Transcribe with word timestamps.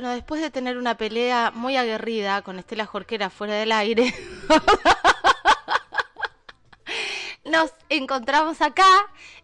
Bueno, 0.00 0.14
después 0.14 0.40
de 0.40 0.50
tener 0.50 0.78
una 0.78 0.96
pelea 0.96 1.50
muy 1.54 1.76
aguerrida 1.76 2.40
con 2.40 2.58
Estela 2.58 2.86
Jorquera 2.86 3.28
fuera 3.28 3.52
del 3.52 3.70
aire, 3.70 4.14
nos 7.44 7.70
encontramos 7.90 8.62
acá 8.62 8.88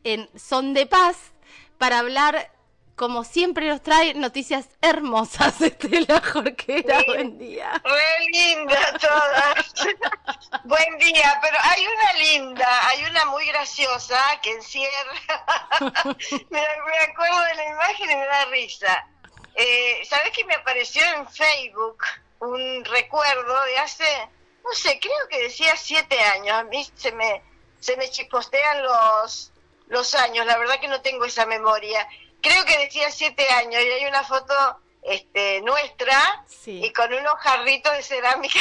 en 0.02 0.30
Son 0.34 0.72
de 0.72 0.86
Paz 0.86 1.34
para 1.76 1.98
hablar, 1.98 2.50
como 2.94 3.22
siempre 3.22 3.68
nos 3.68 3.82
trae, 3.82 4.14
noticias 4.14 4.70
hermosas, 4.80 5.60
Estela 5.60 6.22
Jorquera. 6.22 7.02
Buen 7.06 7.36
día. 7.36 7.72
Re 7.84 8.26
linda 8.32 8.98
todas. 8.98 9.74
Buen 10.64 10.96
día, 10.96 11.38
pero 11.42 11.58
hay 11.60 11.86
una 11.86 12.12
linda, 12.18 12.88
hay 12.88 13.04
una 13.04 13.26
muy 13.26 13.44
graciosa 13.44 14.18
que 14.42 14.52
encierra. 14.52 15.20
me 16.48 16.98
acuerdo 17.10 17.40
de 17.42 17.54
la 17.56 17.68
imagen 17.68 18.10
y 18.10 18.16
me 18.16 18.24
da 18.24 18.46
risa. 18.46 19.06
Eh, 19.56 20.02
¿Sabes 20.04 20.32
que 20.32 20.44
me 20.44 20.54
apareció 20.54 21.02
en 21.16 21.26
Facebook 21.28 21.98
un 22.40 22.84
recuerdo 22.84 23.64
de 23.64 23.78
hace, 23.78 24.04
no 24.62 24.72
sé, 24.72 25.00
creo 25.00 25.28
que 25.30 25.44
decía 25.44 25.74
siete 25.76 26.20
años? 26.20 26.56
A 26.56 26.64
mí 26.64 26.86
se 26.94 27.10
me, 27.12 27.42
se 27.80 27.96
me 27.96 28.10
chicostean 28.10 28.82
los, 28.82 29.52
los 29.88 30.14
años, 30.14 30.44
la 30.44 30.58
verdad 30.58 30.78
que 30.78 30.88
no 30.88 31.00
tengo 31.00 31.24
esa 31.24 31.46
memoria. 31.46 32.06
Creo 32.42 32.64
que 32.66 32.78
decía 32.78 33.10
siete 33.10 33.48
años 33.48 33.82
y 33.82 33.88
hay 33.88 34.04
una 34.04 34.22
foto 34.24 34.54
este, 35.02 35.62
nuestra 35.62 36.44
y 36.66 36.92
con 36.92 37.12
unos 37.12 37.34
jarritos 37.40 37.92
de 37.94 38.02
cerámica. 38.02 38.60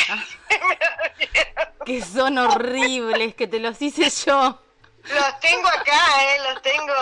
que 1.85 2.01
son 2.01 2.37
horribles, 2.37 3.35
que 3.35 3.47
te 3.47 3.59
los 3.59 3.81
hice 3.81 4.09
yo. 4.09 4.61
Los 5.13 5.39
tengo 5.39 5.67
acá, 5.67 6.01
eh, 6.23 6.39
los 6.51 6.61
tengo 6.61 6.93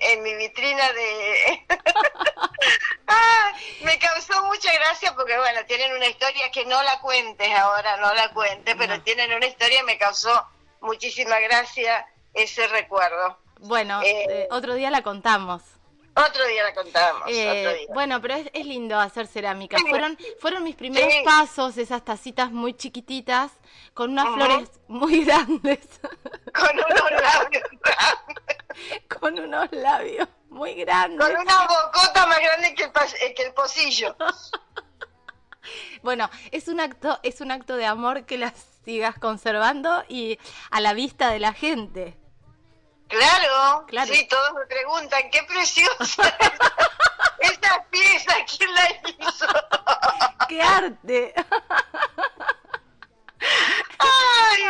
en, 0.00 0.22
mi 0.22 0.34
vitrina 0.34 0.92
de... 0.92 1.66
ah, 3.06 3.52
me 3.82 3.98
causó 3.98 4.44
mucha 4.44 4.72
gracia 4.72 5.14
porque, 5.14 5.36
bueno, 5.36 5.60
tienen 5.66 5.94
una 5.94 6.06
historia 6.06 6.50
que 6.50 6.64
no 6.64 6.82
la 6.82 7.00
cuentes 7.00 7.50
ahora, 7.58 7.96
no 7.98 8.14
la 8.14 8.32
cuentes, 8.32 8.74
pero 8.78 9.00
tienen 9.02 9.32
una 9.34 9.46
historia 9.46 9.80
y 9.80 9.84
me 9.84 9.98
causó 9.98 10.46
muchísima 10.80 11.38
gracia 11.40 12.06
ese 12.34 12.66
recuerdo. 12.68 13.38
Bueno, 13.60 14.00
eh, 14.02 14.26
eh, 14.28 14.48
otro 14.50 14.74
día 14.74 14.90
la 14.90 15.02
contamos. 15.02 15.62
Otro 16.14 16.44
día 16.46 16.64
la 16.64 16.74
contamos. 16.74 17.22
Eh, 17.28 17.86
bueno, 17.94 18.20
pero 18.20 18.34
es, 18.34 18.66
lindo 18.66 18.98
hacer 18.98 19.26
cerámica. 19.26 19.78
Fueron, 19.88 20.18
fueron 20.40 20.64
mis 20.64 20.74
primeros 20.74 21.12
pasos, 21.24 21.76
esas 21.78 22.04
tacitas 22.04 22.50
muy 22.50 22.74
chiquititas, 22.74 23.52
con 23.94 24.10
unas 24.10 24.34
flores 24.34 24.70
muy 24.88 25.24
grandes. 25.24 25.78
Con 26.60 26.78
unos 26.78 27.10
labios 27.22 27.64
Con 29.20 29.38
unos 29.38 29.72
labios 29.72 30.28
muy 30.48 30.74
grandes. 30.74 31.26
Con 31.26 31.36
una 31.36 31.66
bocota 31.66 32.26
más 32.26 32.38
grande 32.40 32.74
que 32.74 32.84
el, 32.84 32.90
eh, 33.22 33.34
que 33.34 33.42
el 33.44 33.52
pocillo. 33.52 34.16
Bueno, 36.02 36.30
es 36.50 36.68
un 36.68 36.80
acto, 36.80 37.20
es 37.22 37.42
un 37.42 37.50
acto 37.50 37.76
de 37.76 37.84
amor 37.84 38.24
que 38.24 38.38
las 38.38 38.54
sigas 38.84 39.18
conservando 39.18 40.02
y 40.08 40.38
a 40.70 40.80
la 40.80 40.94
vista 40.94 41.30
de 41.30 41.38
la 41.38 41.52
gente. 41.52 42.16
Claro, 43.08 43.86
sí, 44.06 44.26
todos 44.28 44.52
me 44.54 44.66
preguntan, 44.66 45.30
qué 45.30 45.42
preciosa 45.42 46.22
esa 47.40 47.84
pieza, 47.90 48.34
¿quién 48.56 48.72
la 48.72 49.26
hizo? 49.26 49.46
¡Qué 50.48 50.62
arte! 50.62 51.34
Ay, 53.98 54.62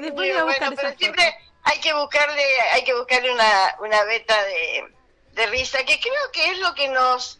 Dios 0.00 0.14
mío, 0.14 0.44
bueno, 0.44 0.72
pero 0.76 0.96
siempre 0.96 1.36
hay 1.62 1.80
que 1.80 1.92
buscarle, 1.94 2.44
hay 2.72 2.84
que 2.84 2.94
buscarle 2.94 3.32
una, 3.32 3.76
una 3.80 4.04
beta 4.04 4.42
de, 4.44 4.92
de 5.32 5.46
risa, 5.46 5.84
que 5.84 6.00
creo 6.00 6.32
que 6.32 6.50
es 6.50 6.58
lo 6.58 6.74
que 6.74 6.88
nos 6.88 7.38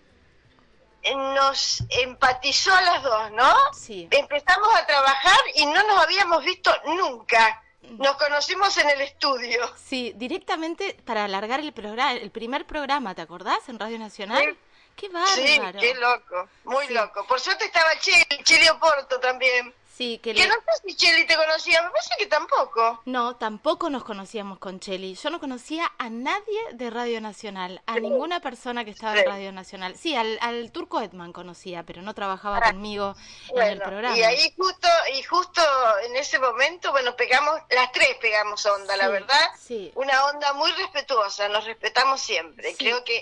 nos 1.35 1.83
empatizó 1.91 2.73
a 2.73 2.81
las 2.81 3.03
dos, 3.03 3.33
¿no? 3.33 3.55
Sí. 3.75 4.07
Empezamos 4.11 4.69
a 4.75 4.87
trabajar 4.87 5.41
y 5.55 5.67
no 5.67 5.83
nos 5.83 6.01
habíamos 6.01 6.45
visto 6.45 6.73
nunca. 6.85 7.61
Nos 7.83 8.17
conocimos 8.17 8.77
en 8.79 8.89
el 8.89 9.01
estudio. 9.01 9.69
Sí, 9.77 10.13
directamente 10.15 10.97
para 11.05 11.25
alargar 11.25 11.61
el 11.61 11.73
programa, 11.73 12.13
el 12.13 12.31
primer 12.31 12.67
programa, 12.67 13.15
¿te 13.15 13.23
acordás? 13.23 13.69
En 13.69 13.79
Radio 13.79 13.99
Nacional. 13.99 14.57
Qué 14.97 15.09
bárbaro. 15.09 15.35
Sí, 15.35 15.61
qué 15.81 15.95
loco, 15.95 16.49
muy 16.65 16.87
loco. 16.89 17.27
Por 17.27 17.41
suerte 17.41 17.65
estaba 17.65 17.99
Chile, 17.99 18.25
Chile 18.45 18.71
Oporto 18.71 19.19
también. 19.19 19.75
Sí, 19.95 20.19
que, 20.19 20.33
no 20.33 20.41
sé 20.41 20.83
si 20.87 20.97
Cheli 20.97 21.27
te 21.27 21.37
conocía, 21.37 21.83
me 21.83 21.91
parece 21.91 22.15
que 22.19 22.27
tampoco. 22.27 23.03
No, 23.05 23.37
tampoco 23.37 23.91
nos 23.91 24.05
conocíamos 24.05 24.59
con 24.59 24.81
Cheli. 24.81 25.15
Yo 25.15 25.29
no 25.29 25.39
conocía 25.39 25.93
a 25.99 26.09
nadie 26.09 26.61
de 26.73 26.89
Radio 26.89 27.21
Nacional, 27.21 27.83
a 27.85 27.99
ninguna 27.99 28.41
persona 28.41 28.87
que 28.87 28.91
estaba 28.91 29.19
en 29.19 29.27
Radio 29.27 29.53
Nacional. 29.53 29.95
Sí, 29.97 30.17
al, 30.17 30.39
al 30.41 30.73
Turco 30.73 31.03
Edman 31.03 31.35
conocía, 31.35 31.83
pero 31.83 32.01
no 32.01 32.15
trabajaba 32.15 32.59
ah, 32.63 32.71
conmigo 32.71 33.15
en 33.55 33.63
el 33.63 33.83
programa. 33.83 34.17
Y 34.17 34.23
ahí 34.23 34.55
justo, 34.57 34.89
y 35.15 35.23
justo 35.25 35.63
en 36.07 36.17
ese 36.17 36.39
momento, 36.39 36.91
bueno, 36.91 37.15
pegamos, 37.15 37.61
las 37.69 37.93
tres 37.93 38.17
pegamos 38.19 38.65
onda, 38.65 38.97
la 38.97 39.09
verdad. 39.09 39.51
Sí. 39.59 39.93
Una 39.95 40.25
onda 40.25 40.55
muy 40.55 40.73
respetuosa, 40.73 41.49
nos 41.49 41.67
respetamos 41.67 42.23
siempre. 42.23 42.75
Creo 42.79 43.05
que 43.05 43.19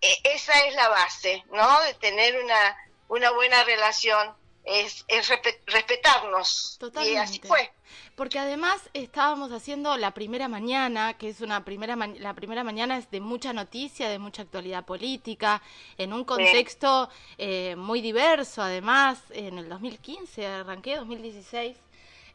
eh, 0.00 0.16
esa 0.24 0.58
es 0.60 0.74
la 0.76 0.88
base, 0.88 1.44
¿no? 1.52 1.80
De 1.82 1.92
tener 1.94 2.42
una, 2.42 2.76
una 3.08 3.30
buena 3.32 3.64
relación 3.64 4.34
es, 4.66 5.04
es 5.08 5.28
respetarnos. 5.66 6.76
Totalmente. 6.78 7.14
Y 7.14 7.16
así 7.16 7.40
fue. 7.40 7.70
Porque 8.16 8.38
además 8.38 8.80
estábamos 8.94 9.52
haciendo 9.52 9.96
la 9.96 10.12
primera 10.12 10.48
mañana, 10.48 11.14
que 11.14 11.28
es 11.28 11.40
una 11.40 11.64
primera 11.64 11.96
la 11.96 12.34
primera 12.34 12.64
mañana 12.64 12.98
es 12.98 13.10
de 13.10 13.20
mucha 13.20 13.52
noticia, 13.52 14.08
de 14.08 14.18
mucha 14.18 14.42
actualidad 14.42 14.84
política, 14.84 15.62
en 15.96 16.12
un 16.12 16.24
contexto 16.24 17.08
eh, 17.38 17.76
muy 17.76 18.00
diverso, 18.00 18.62
además, 18.62 19.22
en 19.30 19.58
el 19.58 19.68
2015, 19.68 20.46
arranqué 20.46 20.96
2016. 20.96 21.76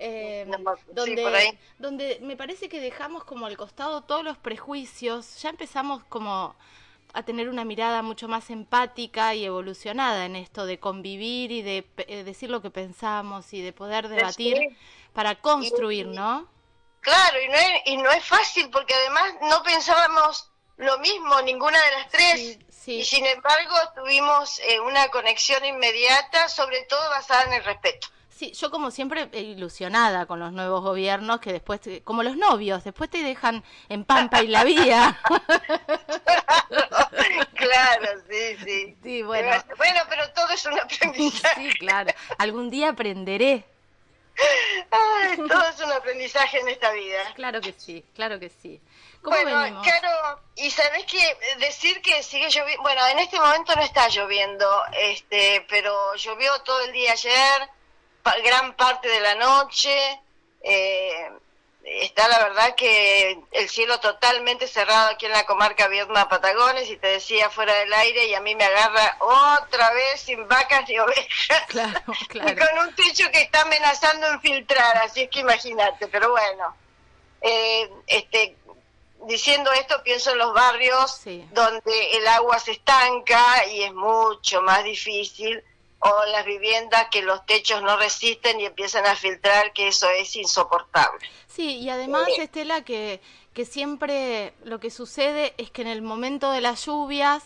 Eh, 0.03 0.47
donde, 0.93 1.59
donde 1.77 2.19
me 2.23 2.35
parece 2.35 2.67
que 2.67 2.79
dejamos 2.79 3.23
como 3.23 3.45
al 3.45 3.55
costado 3.55 4.01
todos 4.01 4.23
los 4.23 4.35
prejuicios, 4.37 5.39
ya 5.39 5.49
empezamos 5.49 6.03
como 6.05 6.55
a 7.13 7.23
tener 7.23 7.49
una 7.49 7.65
mirada 7.65 8.01
mucho 8.01 8.27
más 8.27 8.49
empática 8.49 9.35
y 9.35 9.45
evolucionada 9.45 10.25
en 10.25 10.35
esto 10.35 10.65
de 10.65 10.79
convivir 10.79 11.51
y 11.51 11.61
de 11.61 11.87
eh, 11.97 12.23
decir 12.23 12.49
lo 12.49 12.61
que 12.61 12.69
pensamos 12.69 13.53
y 13.53 13.61
de 13.61 13.73
poder 13.73 14.07
debatir 14.07 14.77
para 15.13 15.35
construir, 15.35 16.07
¿no? 16.07 16.47
Claro, 17.01 17.41
y 17.41 17.47
no, 17.47 17.55
es, 17.55 17.81
y 17.85 17.97
no 17.97 18.11
es 18.11 18.23
fácil 18.23 18.69
porque 18.69 18.93
además 18.93 19.33
no 19.41 19.63
pensábamos 19.63 20.51
lo 20.77 20.97
mismo 20.99 21.41
ninguna 21.41 21.79
de 21.79 21.91
las 21.91 22.09
tres 22.09 22.59
y 22.87 23.03
sin 23.03 23.25
embargo 23.25 23.75
tuvimos 23.95 24.59
eh, 24.59 24.79
una 24.79 25.09
conexión 25.09 25.63
inmediata, 25.65 26.49
sobre 26.49 26.81
todo 26.83 27.09
basada 27.09 27.43
en 27.43 27.53
el 27.53 27.63
respeto. 27.63 28.07
Sí, 28.41 28.51
yo 28.53 28.71
como 28.71 28.89
siempre 28.89 29.29
eh, 29.33 29.41
ilusionada 29.41 30.25
con 30.25 30.39
los 30.39 30.51
nuevos 30.51 30.81
gobiernos 30.81 31.39
que 31.39 31.53
después, 31.53 31.79
como 32.03 32.23
los 32.23 32.35
novios, 32.35 32.83
después 32.83 33.07
te 33.07 33.21
dejan 33.21 33.63
en 33.87 34.03
pampa 34.03 34.41
y 34.41 34.47
la 34.47 34.63
vía. 34.63 35.21
claro, 37.53 38.07
sí, 38.27 38.57
sí. 38.65 38.97
Sí, 39.03 39.21
bueno. 39.21 39.63
Bueno, 39.77 39.99
pero 40.09 40.27
todo 40.31 40.49
es 40.49 40.65
un 40.65 40.79
aprendizaje. 40.79 41.71
Sí, 41.71 41.77
claro. 41.77 42.11
Algún 42.39 42.71
día 42.71 42.89
aprenderé. 42.89 43.63
Ay, 44.89 45.37
todo 45.47 45.69
es 45.69 45.79
un 45.79 45.91
aprendizaje 45.91 46.61
en 46.61 46.69
esta 46.69 46.91
vida. 46.93 47.21
Claro 47.35 47.61
que 47.61 47.73
sí, 47.73 48.03
claro 48.15 48.39
que 48.39 48.49
sí. 48.49 48.81
¿Cómo 49.21 49.37
bueno, 49.39 49.83
claro, 49.83 50.41
y 50.55 50.71
sabes 50.71 51.05
que 51.05 51.37
decir 51.59 52.01
que 52.01 52.23
sigue 52.23 52.49
lloviendo, 52.49 52.81
bueno, 52.81 53.05
en 53.05 53.19
este 53.19 53.39
momento 53.39 53.75
no 53.75 53.83
está 53.83 54.07
lloviendo, 54.07 54.67
este, 54.93 55.63
pero 55.69 56.15
llovió 56.15 56.59
todo 56.63 56.81
el 56.81 56.91
día 56.91 57.11
ayer 57.11 57.69
gran 58.43 58.73
parte 58.75 59.07
de 59.07 59.19
la 59.19 59.35
noche. 59.35 60.21
Eh, 60.63 61.29
está 61.83 62.27
la 62.27 62.39
verdad 62.39 62.75
que 62.75 63.39
el 63.51 63.69
cielo 63.69 63.99
totalmente 63.99 64.67
cerrado 64.67 65.09
aquí 65.09 65.25
en 65.25 65.31
la 65.31 65.45
comarca 65.45 65.87
Viedma 65.87 66.29
Patagones 66.29 66.89
y 66.89 66.97
te 66.97 67.07
decía 67.07 67.49
fuera 67.49 67.73
del 67.73 67.91
aire 67.93 68.27
y 68.27 68.33
a 68.33 68.41
mí 68.41 68.55
me 68.55 68.63
agarra 68.63 69.17
otra 69.19 69.91
vez 69.93 70.21
sin 70.21 70.47
vacas 70.47 70.87
ni 70.87 70.99
ovejas. 70.99 71.63
Y 72.33 72.39
con 72.39 72.87
un 72.87 72.95
techo 72.95 73.29
que 73.31 73.41
está 73.41 73.61
amenazando 73.61 74.33
infiltrar, 74.33 74.97
así 74.97 75.21
es 75.21 75.29
que 75.29 75.39
imagínate, 75.39 76.07
pero 76.07 76.31
bueno, 76.31 76.75
eh, 77.41 77.89
este, 78.07 78.55
diciendo 79.25 79.71
esto 79.73 80.01
pienso 80.03 80.31
en 80.31 80.37
los 80.37 80.53
barrios 80.53 81.21
donde 81.51 82.17
el 82.17 82.27
agua 82.27 82.59
se 82.59 82.71
estanca 82.71 83.65
y 83.67 83.83
es 83.83 83.93
mucho 83.93 84.61
más 84.61 84.83
difícil 84.83 85.63
o 86.01 86.25
las 86.31 86.45
viviendas 86.45 87.07
que 87.11 87.21
los 87.21 87.45
techos 87.45 87.81
no 87.81 87.95
resisten 87.97 88.59
y 88.59 88.65
empiezan 88.65 89.05
a 89.05 89.15
filtrar, 89.15 89.71
que 89.73 89.87
eso 89.87 90.09
es 90.09 90.35
insoportable. 90.35 91.27
Sí, 91.47 91.77
y 91.77 91.89
además, 91.89 92.27
Estela, 92.37 92.83
que, 92.83 93.21
que 93.53 93.65
siempre 93.65 94.53
lo 94.63 94.79
que 94.79 94.89
sucede 94.89 95.53
es 95.57 95.69
que 95.69 95.83
en 95.83 95.87
el 95.87 96.01
momento 96.01 96.51
de 96.51 96.61
las 96.61 96.85
lluvias 96.85 97.43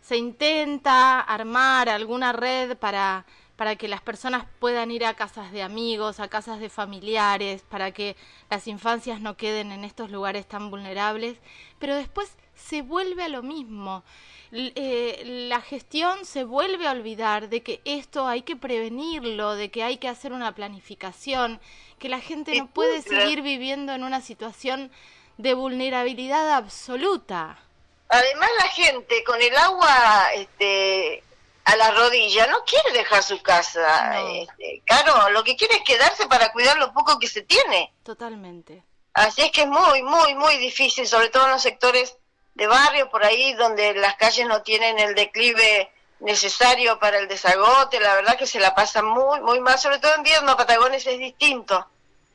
se 0.00 0.16
intenta 0.16 1.20
armar 1.20 1.88
alguna 1.88 2.32
red 2.32 2.76
para, 2.76 3.24
para 3.62 3.76
que 3.76 3.86
las 3.86 4.00
personas 4.00 4.44
puedan 4.58 4.90
ir 4.90 5.04
a 5.04 5.14
casas 5.14 5.52
de 5.52 5.62
amigos, 5.62 6.18
a 6.18 6.26
casas 6.26 6.58
de 6.58 6.68
familiares, 6.68 7.62
para 7.62 7.92
que 7.92 8.16
las 8.50 8.66
infancias 8.66 9.20
no 9.20 9.36
queden 9.36 9.70
en 9.70 9.84
estos 9.84 10.10
lugares 10.10 10.48
tan 10.48 10.68
vulnerables, 10.68 11.38
pero 11.78 11.94
después 11.94 12.36
se 12.56 12.82
vuelve 12.82 13.22
a 13.22 13.28
lo 13.28 13.44
mismo. 13.44 14.02
Eh, 14.50 15.46
la 15.48 15.60
gestión 15.60 16.24
se 16.24 16.42
vuelve 16.42 16.88
a 16.88 16.90
olvidar 16.90 17.50
de 17.50 17.62
que 17.62 17.80
esto 17.84 18.26
hay 18.26 18.42
que 18.42 18.56
prevenirlo, 18.56 19.54
de 19.54 19.70
que 19.70 19.84
hay 19.84 19.98
que 19.98 20.08
hacer 20.08 20.32
una 20.32 20.56
planificación, 20.56 21.60
que 22.00 22.08
la 22.08 22.18
gente 22.18 22.58
no 22.58 22.66
puede 22.66 23.00
seguir 23.00 23.42
viviendo 23.42 23.92
en 23.92 24.02
una 24.02 24.22
situación 24.22 24.90
de 25.38 25.54
vulnerabilidad 25.54 26.52
absoluta. 26.52 27.60
Además 28.08 28.50
la 28.58 28.68
gente 28.70 29.22
con 29.22 29.40
el 29.40 29.56
agua 29.56 30.32
este, 30.34 31.22
a 31.64 31.76
la 31.76 31.90
rodilla 31.92 32.46
no 32.48 32.64
quiere 32.64 32.92
dejar 32.92 33.22
su 33.22 33.40
casa. 33.42 34.20
Este, 34.32 34.82
claro, 34.84 35.30
lo 35.30 35.44
que 35.44 35.56
quiere 35.56 35.76
es 35.76 35.82
quedarse 35.82 36.26
para 36.26 36.52
cuidar 36.52 36.76
lo 36.78 36.92
poco 36.92 37.18
que 37.18 37.28
se 37.28 37.42
tiene. 37.42 37.92
Totalmente. 38.02 38.82
Así 39.14 39.42
es 39.42 39.50
que 39.52 39.62
es 39.62 39.68
muy, 39.68 40.02
muy, 40.02 40.34
muy 40.34 40.56
difícil, 40.56 41.06
sobre 41.06 41.28
todo 41.28 41.44
en 41.44 41.52
los 41.52 41.62
sectores 41.62 42.16
de 42.54 42.66
barrio 42.66 43.10
por 43.10 43.24
ahí 43.24 43.54
donde 43.54 43.94
las 43.94 44.16
calles 44.16 44.46
no 44.46 44.62
tienen 44.62 44.98
el 44.98 45.14
declive 45.14 45.90
necesario 46.20 46.98
para 46.98 47.18
el 47.18 47.28
desagote, 47.28 47.98
la 48.00 48.14
verdad 48.14 48.36
que 48.36 48.46
se 48.46 48.60
la 48.60 48.74
pasa 48.74 49.02
muy, 49.02 49.40
muy 49.40 49.60
mal, 49.60 49.78
sobre 49.78 49.98
todo 49.98 50.12
en 50.14 50.20
invierno, 50.20 50.56
Patagones 50.56 51.06
es 51.06 51.18
distinto. 51.18 51.86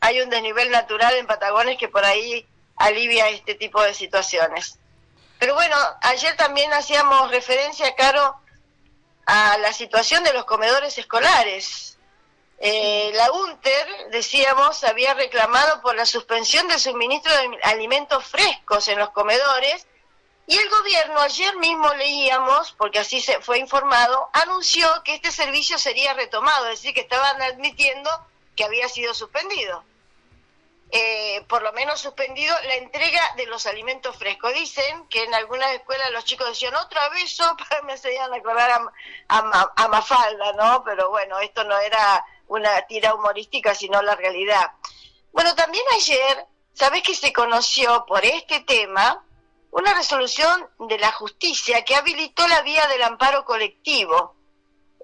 Hay 0.01 0.21
un 0.21 0.30
desnivel 0.30 0.69
natural 0.71 1.15
en 1.15 1.25
Patagones 1.25 1.77
que 1.77 1.88
por 1.88 2.03
ahí 2.03 2.45
alivia 2.75 3.30
este 3.30 3.56
tipo 3.56 3.81
de 3.81 3.94
situaciones. 3.94 4.77
Pero 5.39 5.53
bueno, 5.53 5.75
ayer 6.01 6.35
también 6.35 6.73
hacíamos 6.73 7.31
referencia, 7.31 7.95
Caro, 7.95 8.35
a 9.27 9.57
la 9.59 9.74
situación 9.74 10.24
de 10.24 10.33
los 10.33 10.45
comedores 10.45 10.97
escolares. 10.97 11.97
Eh, 12.59 13.12
la 13.13 13.31
UNTER, 13.31 14.09
decíamos, 14.09 14.83
había 14.83 15.13
reclamado 15.13 15.81
por 15.81 15.95
la 15.95 16.06
suspensión 16.06 16.68
del 16.68 16.79
suministro 16.79 17.31
de 17.33 17.59
alimentos 17.63 18.25
frescos 18.25 18.88
en 18.88 18.97
los 18.97 19.09
comedores 19.12 19.85
y 20.47 20.57
el 20.57 20.69
gobierno, 20.69 21.19
ayer 21.19 21.57
mismo 21.57 21.94
leíamos, 21.95 22.71
porque 22.77 23.00
así 23.00 23.19
se 23.19 23.41
fue 23.41 23.59
informado, 23.59 24.29
anunció 24.31 24.88
que 25.03 25.13
este 25.13 25.30
servicio 25.30 25.77
sería 25.77 26.13
retomado, 26.13 26.69
es 26.69 26.80
decir, 26.80 26.94
que 26.94 27.01
estaban 27.01 27.41
admitiendo 27.41 28.09
que 28.56 28.63
había 28.63 28.88
sido 28.88 29.13
suspendido. 29.13 29.83
Eh, 30.89 31.45
por 31.50 31.63
lo 31.63 31.74
menos 31.74 32.00
suspendido 32.00 32.56
la 32.66 32.75
entrega 32.75 33.22
de 33.36 33.45
los 33.45 33.66
alimentos 33.66 34.16
frescos. 34.16 34.54
Dicen 34.54 35.07
que 35.10 35.24
en 35.24 35.34
algunas 35.34 35.74
escuelas 35.74 36.12
los 36.12 36.24
chicos 36.24 36.48
decían 36.48 36.75
otra 36.75 37.10
vez 37.10 37.36
sopa, 37.36 37.66
me 37.84 37.94
hacían 37.94 38.34
acordar 38.34 38.72
a, 38.72 39.72
a, 39.75 39.88
Mafalda, 39.89 40.54
¿no? 40.54 40.84
Pero 40.86 41.10
bueno, 41.10 41.39
esto 41.39 41.63
no 41.66 41.78
era 41.78 42.25
una 42.48 42.81
tira 42.84 43.13
humorística, 43.13 43.75
sino 43.75 44.01
la 44.01 44.16
realidad. 44.16 44.72
Bueno, 45.34 45.54
también 45.56 45.84
ayer, 45.95 46.45
¿sabes 46.74 47.04
que 47.04 47.16
se 47.16 47.33
conoció 47.33 48.06
por 48.06 48.24
este 48.24 48.62
tema? 48.62 49.24
una 49.72 49.94
resolución 49.94 50.68
de 50.80 50.98
la 50.98 51.12
justicia 51.12 51.83
que 51.86 51.95
habilitó 51.95 52.48
la 52.48 52.62
vía 52.62 52.88
del 52.88 53.04
amparo 53.04 53.45
colectivo. 53.45 54.36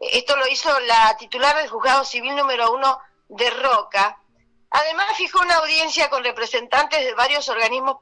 Esto 0.01 0.36
lo 0.36 0.47
hizo 0.47 0.79
la 0.81 1.15
titular 1.18 1.56
del 1.57 1.69
juzgado 1.69 2.03
civil 2.03 2.36
número 2.36 2.74
uno 2.74 3.00
de 3.29 3.50
Roca. 3.51 4.18
Además 4.73 5.05
fijó 5.17 5.39
una 5.39 5.57
audiencia 5.57 6.09
con 6.09 6.23
representantes 6.23 7.05
de 7.05 7.13
varios 7.13 7.47
organismos 7.47 7.97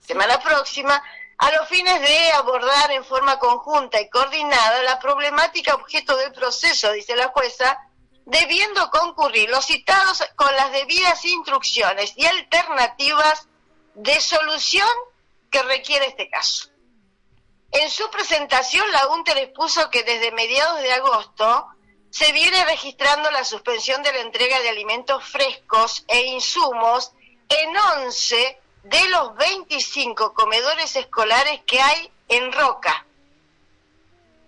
semana 0.00 0.40
próxima 0.40 1.02
a 1.36 1.50
los 1.52 1.68
fines 1.68 2.00
de 2.00 2.32
abordar 2.32 2.90
en 2.90 3.04
forma 3.04 3.38
conjunta 3.38 4.00
y 4.00 4.08
coordinada 4.08 4.82
la 4.82 4.98
problemática 4.98 5.74
objeto 5.74 6.16
del 6.16 6.32
proceso, 6.32 6.90
dice 6.92 7.16
la 7.16 7.28
jueza, 7.28 7.78
debiendo 8.24 8.90
concurrir 8.90 9.50
los 9.50 9.66
citados 9.66 10.24
con 10.36 10.54
las 10.56 10.72
debidas 10.72 11.22
instrucciones 11.26 12.14
y 12.16 12.24
alternativas 12.24 13.46
de 13.94 14.18
solución 14.20 14.88
que 15.50 15.62
requiere 15.64 16.06
este 16.06 16.30
caso. 16.30 16.70
En 17.72 17.90
su 17.90 18.08
presentación, 18.10 18.90
la 18.90 19.08
UNTER 19.08 19.36
expuso 19.36 19.90
que 19.90 20.02
desde 20.02 20.32
mediados 20.32 20.80
de 20.80 20.92
agosto 20.92 21.71
se 22.12 22.30
viene 22.32 22.62
registrando 22.66 23.30
la 23.30 23.42
suspensión 23.42 24.02
de 24.02 24.12
la 24.12 24.20
entrega 24.20 24.60
de 24.60 24.68
alimentos 24.68 25.24
frescos 25.24 26.04
e 26.08 26.26
insumos 26.26 27.12
en 27.48 27.74
11 28.04 28.60
de 28.82 29.08
los 29.08 29.34
25 29.36 30.34
comedores 30.34 30.94
escolares 30.94 31.62
que 31.66 31.80
hay 31.80 32.12
en 32.28 32.52
Roca. 32.52 33.06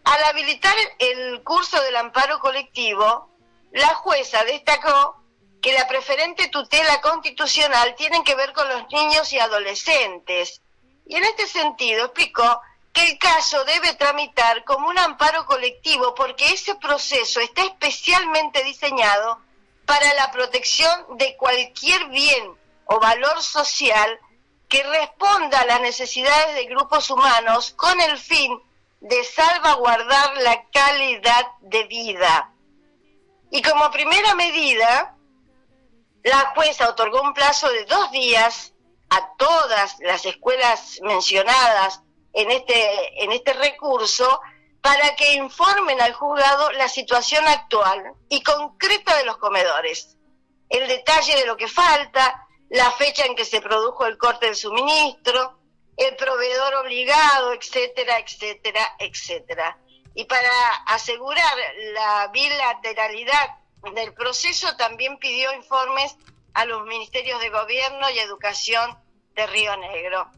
Al 0.04 0.24
habilitar 0.24 0.76
el 0.98 1.42
curso 1.42 1.80
del 1.82 1.96
amparo 1.96 2.38
colectivo, 2.38 3.30
la 3.72 3.94
jueza 3.94 4.44
destacó 4.44 5.16
que 5.62 5.72
la 5.72 5.88
preferente 5.88 6.48
tutela 6.48 7.00
constitucional 7.00 7.94
tiene 7.94 8.22
que 8.24 8.34
ver 8.34 8.52
con 8.52 8.68
los 8.68 8.92
niños 8.92 9.32
y 9.32 9.38
adolescentes. 9.38 10.60
Y 11.06 11.16
en 11.16 11.24
este 11.24 11.46
sentido 11.46 12.04
explicó 12.04 12.60
que 12.94 13.10
el 13.10 13.18
caso 13.18 13.64
debe 13.64 13.92
tramitar 13.94 14.64
como 14.64 14.88
un 14.88 14.98
amparo 14.98 15.44
colectivo 15.46 16.14
porque 16.14 16.50
ese 16.50 16.76
proceso 16.76 17.40
está 17.40 17.64
especialmente 17.64 18.62
diseñado 18.62 19.40
para 19.84 20.14
la 20.14 20.30
protección 20.30 21.18
de 21.18 21.36
cualquier 21.36 22.08
bien 22.08 22.54
o 22.86 23.00
valor 23.00 23.42
social 23.42 24.18
que 24.68 24.82
responda 24.84 25.60
a 25.60 25.66
las 25.66 25.80
necesidades 25.80 26.54
de 26.54 26.66
grupos 26.66 27.10
humanos 27.10 27.74
con 27.76 28.00
el 28.00 28.16
fin 28.16 28.62
de 29.00 29.24
salvaguardar 29.24 30.36
la 30.38 30.64
calidad 30.70 31.46
de 31.62 31.84
vida. 31.84 32.52
Y 33.50 33.60
como 33.60 33.90
primera 33.90 34.36
medida, 34.36 35.16
la 36.22 36.52
jueza 36.54 36.88
otorgó 36.88 37.22
un 37.22 37.34
plazo 37.34 37.68
de 37.70 37.84
dos 37.86 38.10
días 38.12 38.72
a 39.10 39.34
todas 39.36 39.96
las 39.98 40.24
escuelas 40.24 41.00
mencionadas 41.02 42.00
en 42.34 42.50
este, 42.50 43.24
en 43.24 43.32
este 43.32 43.52
recurso 43.54 44.40
para 44.80 45.16
que 45.16 45.32
informen 45.34 46.00
al 46.02 46.12
juzgado 46.12 46.70
la 46.72 46.88
situación 46.88 47.46
actual 47.48 48.12
y 48.28 48.42
concreta 48.42 49.16
de 49.16 49.24
los 49.24 49.38
comedores, 49.38 50.18
el 50.68 50.86
detalle 50.88 51.36
de 51.36 51.46
lo 51.46 51.56
que 51.56 51.68
falta, 51.68 52.46
la 52.68 52.90
fecha 52.90 53.24
en 53.24 53.34
que 53.34 53.44
se 53.44 53.62
produjo 53.62 54.04
el 54.04 54.18
corte 54.18 54.46
del 54.46 54.56
suministro, 54.56 55.58
el 55.96 56.16
proveedor 56.16 56.74
obligado, 56.74 57.52
etcétera, 57.52 58.18
etcétera, 58.18 58.96
etcétera. 58.98 59.78
Y 60.14 60.24
para 60.24 60.50
asegurar 60.86 61.56
la 61.92 62.28
bilateralidad 62.32 63.48
del 63.94 64.12
proceso 64.12 64.76
también 64.76 65.18
pidió 65.18 65.52
informes 65.54 66.16
a 66.52 66.64
los 66.64 66.84
ministerios 66.84 67.40
de 67.40 67.50
Gobierno 67.50 68.10
y 68.10 68.18
Educación 68.18 68.98
de 69.34 69.46
Río 69.46 69.76
Negro. 69.76 70.30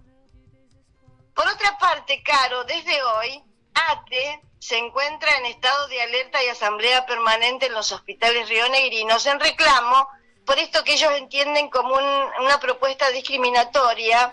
Por 1.36 1.46
otra 1.48 1.76
parte, 1.76 2.22
Caro, 2.22 2.64
desde 2.64 3.02
hoy, 3.02 3.44
ATE 3.74 4.40
se 4.58 4.78
encuentra 4.78 5.30
en 5.36 5.44
estado 5.44 5.86
de 5.88 6.00
alerta 6.00 6.42
y 6.42 6.48
asamblea 6.48 7.04
permanente 7.04 7.66
en 7.66 7.74
los 7.74 7.92
hospitales 7.92 8.48
rionegrinos 8.48 9.26
en 9.26 9.38
reclamo 9.38 10.08
por 10.46 10.58
esto 10.58 10.82
que 10.82 10.94
ellos 10.94 11.12
entienden 11.12 11.68
como 11.68 11.94
una 11.94 12.58
propuesta 12.58 13.10
discriminatoria 13.10 14.32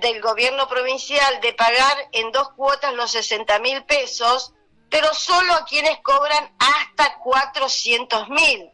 del 0.00 0.20
gobierno 0.20 0.68
provincial 0.68 1.40
de 1.40 1.54
pagar 1.54 1.96
en 2.12 2.30
dos 2.30 2.50
cuotas 2.50 2.92
los 2.92 3.10
60 3.12 3.58
mil 3.60 3.82
pesos 3.84 4.52
pero 4.90 5.14
solo 5.14 5.54
a 5.54 5.64
quienes 5.64 5.98
cobran 6.00 6.54
hasta 6.58 7.18
400 7.20 8.28
mil. 8.28 8.70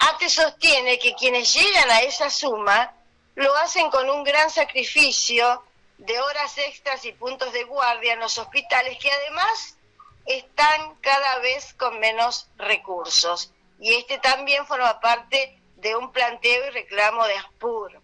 ATE 0.00 0.28
sostiene 0.28 0.98
que 0.98 1.14
quienes 1.14 1.54
llegan 1.54 1.90
a 1.90 2.00
esa 2.00 2.30
suma 2.30 2.94
lo 3.36 3.54
hacen 3.58 3.90
con 3.90 4.10
un 4.10 4.24
gran 4.24 4.50
sacrificio 4.50 5.62
de 5.98 6.20
horas 6.20 6.56
extras 6.58 7.04
y 7.04 7.12
puntos 7.12 7.52
de 7.52 7.64
guardia 7.64 8.14
en 8.14 8.20
los 8.20 8.38
hospitales 8.38 8.98
que 8.98 9.10
además 9.10 9.76
están 10.26 10.94
cada 11.00 11.38
vez 11.40 11.74
con 11.74 11.98
menos 12.00 12.48
recursos. 12.56 13.52
Y 13.80 13.94
este 13.94 14.18
también 14.18 14.66
forma 14.66 15.00
parte 15.00 15.60
de 15.76 15.96
un 15.96 16.10
planteo 16.12 16.66
y 16.66 16.70
reclamo 16.70 17.26
de 17.26 17.36
ASPUR. 17.36 18.00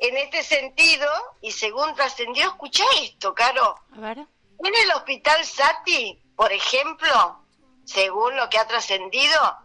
En 0.00 0.16
este 0.16 0.42
sentido, 0.42 1.08
y 1.40 1.52
según 1.52 1.94
trascendió, 1.94 2.46
escucha 2.48 2.84
esto, 3.02 3.34
Caro. 3.34 3.80
En 3.96 4.74
el 4.74 4.92
hospital 4.92 5.44
Sati 5.44 6.22
por 6.38 6.52
ejemplo, 6.52 7.42
según 7.84 8.36
lo 8.36 8.48
que 8.48 8.58
ha 8.58 8.68
trascendido, 8.68 9.56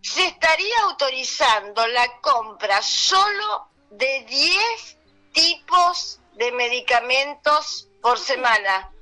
se 0.00 0.24
estaría 0.24 0.74
autorizando 0.84 1.86
la 1.86 2.18
compra 2.22 2.80
solo 2.80 3.68
de 3.90 4.24
10 4.26 4.98
tipos 5.34 6.20
de 6.34 6.52
medicamentos 6.52 7.88
por 8.00 8.18
semana, 8.18 8.92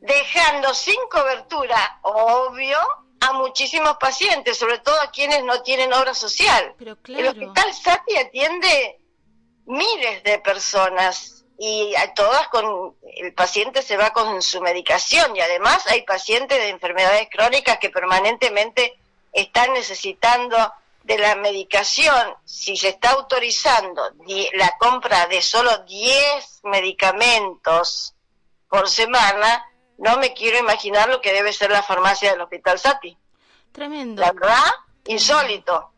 dejando 0.00 0.74
sin 0.74 0.98
cobertura, 1.10 2.00
obvio, 2.02 2.78
a 3.20 3.32
muchísimos 3.34 3.96
pacientes, 3.98 4.56
sobre 4.56 4.78
todo 4.78 5.00
a 5.00 5.10
quienes 5.10 5.44
no 5.44 5.62
tienen 5.62 5.92
obra 5.92 6.14
social. 6.14 6.74
El 7.06 7.28
hospital 7.28 7.74
Sati 7.74 8.16
atiende 8.16 8.98
miles 9.66 10.22
de 10.22 10.38
personas 10.38 11.44
y 11.58 11.94
a 11.94 12.14
todas 12.14 12.48
con 12.48 12.96
el 13.02 13.34
paciente 13.34 13.82
se 13.82 13.98
va 13.98 14.10
con 14.14 14.40
su 14.40 14.62
medicación 14.62 15.36
y 15.36 15.40
además 15.40 15.86
hay 15.88 16.02
pacientes 16.02 16.58
de 16.58 16.70
enfermedades 16.70 17.28
crónicas 17.30 17.78
que 17.78 17.90
permanentemente 17.90 18.98
están 19.32 19.74
necesitando 19.74 20.72
de 21.02 21.18
la 21.18 21.34
medicación, 21.34 22.34
si 22.44 22.76
se 22.76 22.90
está 22.90 23.10
autorizando 23.10 24.02
la 24.54 24.76
compra 24.78 25.26
de 25.26 25.42
solo 25.42 25.78
10 25.78 26.60
medicamentos 26.64 28.14
por 28.68 28.88
semana, 28.88 29.64
no 29.98 30.18
me 30.18 30.32
quiero 30.34 30.58
imaginar 30.58 31.08
lo 31.08 31.20
que 31.20 31.32
debe 31.32 31.52
ser 31.52 31.70
la 31.70 31.82
farmacia 31.82 32.30
del 32.30 32.40
Hospital 32.40 32.78
Sati. 32.78 33.16
Tremendo. 33.72 34.20
La 34.20 34.32
verdad, 34.32 34.64
insólito. 35.06 35.92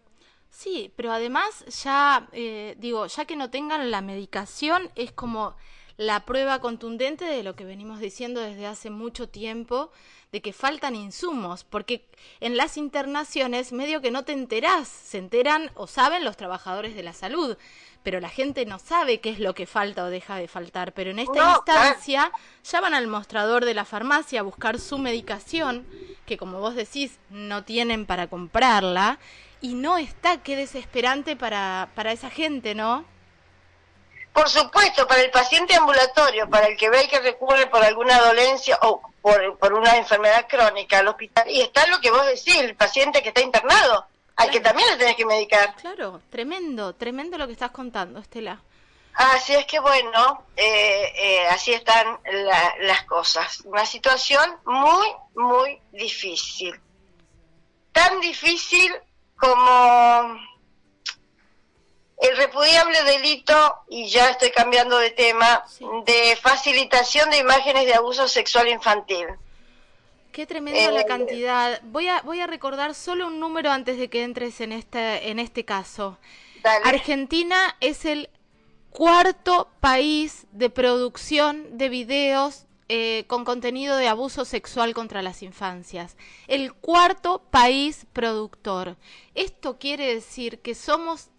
Sí, 0.50 0.92
pero 0.96 1.12
además 1.12 1.64
ya, 1.82 2.28
eh, 2.32 2.74
digo, 2.78 3.06
ya 3.06 3.24
que 3.24 3.36
no 3.36 3.50
tengan 3.50 3.90
la 3.90 4.00
medicación, 4.00 4.90
es 4.94 5.12
como 5.12 5.56
la 5.96 6.24
prueba 6.24 6.60
contundente 6.60 7.24
de 7.24 7.42
lo 7.42 7.54
que 7.54 7.64
venimos 7.64 8.00
diciendo 8.00 8.40
desde 8.40 8.66
hace 8.66 8.90
mucho 8.90 9.28
tiempo, 9.28 9.90
de 10.32 10.40
que 10.40 10.54
faltan 10.54 10.96
insumos, 10.96 11.62
porque 11.62 12.06
en 12.40 12.56
las 12.56 12.78
internaciones 12.78 13.70
medio 13.70 14.00
que 14.00 14.10
no 14.10 14.24
te 14.24 14.32
enterás, 14.32 14.88
se 14.88 15.18
enteran 15.18 15.70
o 15.74 15.86
saben 15.86 16.24
los 16.24 16.38
trabajadores 16.38 16.94
de 16.94 17.02
la 17.02 17.12
salud, 17.12 17.58
pero 18.02 18.18
la 18.18 18.30
gente 18.30 18.64
no 18.64 18.78
sabe 18.78 19.20
qué 19.20 19.28
es 19.28 19.38
lo 19.38 19.54
que 19.54 19.66
falta 19.66 20.04
o 20.04 20.08
deja 20.10 20.36
de 20.36 20.48
faltar, 20.48 20.94
pero 20.94 21.10
en 21.10 21.18
esta 21.18 21.56
instancia 21.56 22.32
ya 22.64 22.80
van 22.80 22.94
al 22.94 23.08
mostrador 23.08 23.66
de 23.66 23.74
la 23.74 23.84
farmacia 23.84 24.40
a 24.40 24.42
buscar 24.42 24.80
su 24.80 24.96
medicación, 24.96 25.86
que 26.24 26.38
como 26.38 26.60
vos 26.60 26.74
decís, 26.74 27.18
no 27.28 27.62
tienen 27.64 28.06
para 28.06 28.28
comprarla, 28.28 29.18
y 29.60 29.74
no 29.74 29.98
está, 29.98 30.42
qué 30.42 30.56
desesperante 30.56 31.36
para, 31.36 31.90
para 31.94 32.10
esa 32.10 32.30
gente, 32.30 32.74
¿no? 32.74 33.04
Por 34.32 34.48
supuesto, 34.48 35.06
para 35.06 35.20
el 35.20 35.30
paciente 35.30 35.74
ambulatorio, 35.74 36.48
para 36.48 36.66
el 36.66 36.76
que 36.76 36.88
ve 36.88 37.06
que 37.08 37.20
recurre 37.20 37.66
por 37.66 37.84
alguna 37.84 38.18
dolencia 38.20 38.78
o 38.82 39.02
por, 39.20 39.58
por 39.58 39.74
una 39.74 39.96
enfermedad 39.96 40.46
crónica 40.48 40.98
al 40.98 41.08
hospital, 41.08 41.48
y 41.50 41.60
está 41.60 41.86
lo 41.86 42.00
que 42.00 42.10
vos 42.10 42.24
decís, 42.26 42.56
el 42.56 42.74
paciente 42.74 43.22
que 43.22 43.28
está 43.28 43.42
internado, 43.42 44.06
al 44.36 44.50
que 44.50 44.60
también 44.60 44.88
le 44.88 44.96
tenés 44.96 45.16
que 45.16 45.26
medicar. 45.26 45.74
Claro, 45.76 46.20
tremendo, 46.30 46.94
tremendo 46.94 47.36
lo 47.36 47.46
que 47.46 47.52
estás 47.52 47.70
contando, 47.70 48.20
Estela. 48.20 48.60
Así 49.14 49.52
es 49.52 49.66
que 49.66 49.78
bueno, 49.78 50.44
eh, 50.56 51.12
eh, 51.14 51.46
así 51.48 51.74
están 51.74 52.18
las 52.80 53.02
cosas. 53.04 53.60
Una 53.66 53.84
situación 53.84 54.58
muy, 54.64 55.06
muy 55.34 55.78
difícil. 55.92 56.80
Tan 57.92 58.20
difícil 58.20 58.94
como 59.36 60.38
el 62.22 62.36
repudiable 62.36 63.02
delito, 63.02 63.74
y 63.90 64.06
ya 64.06 64.30
estoy 64.30 64.52
cambiando 64.52 64.96
de 64.98 65.10
tema, 65.10 65.64
de 66.06 66.36
facilitación 66.40 67.28
de 67.30 67.38
imágenes 67.38 67.84
de 67.84 67.94
abuso 67.94 68.28
sexual 68.28 68.68
infantil. 68.68 69.26
Qué 70.30 70.46
tremenda 70.46 70.90
la 70.92 71.00
eh, 71.00 71.06
cantidad. 71.06 71.80
Voy 71.82 72.08
a, 72.08 72.22
voy 72.22 72.40
a 72.40 72.46
recordar 72.46 72.94
solo 72.94 73.26
un 73.26 73.40
número 73.40 73.70
antes 73.70 73.98
de 73.98 74.08
que 74.08 74.22
entres 74.22 74.60
en 74.60 74.70
este, 74.70 75.30
en 75.30 75.40
este 75.40 75.64
caso. 75.64 76.16
Argentina 76.84 77.76
es 77.80 78.04
el 78.04 78.30
cuarto 78.90 79.68
país 79.80 80.46
de 80.52 80.70
producción 80.70 81.76
de 81.76 81.88
videos 81.88 82.66
eh, 82.88 83.24
con 83.26 83.44
contenido 83.44 83.96
de 83.96 84.06
abuso 84.06 84.44
sexual 84.44 84.94
contra 84.94 85.22
las 85.22 85.42
infancias. 85.42 86.16
El 86.46 86.72
cuarto 86.72 87.42
país 87.50 88.06
productor. 88.12 88.96
Esto 89.34 89.78
quiere 89.78 90.14
decir 90.14 90.60
que 90.60 90.74
somos 90.74 91.31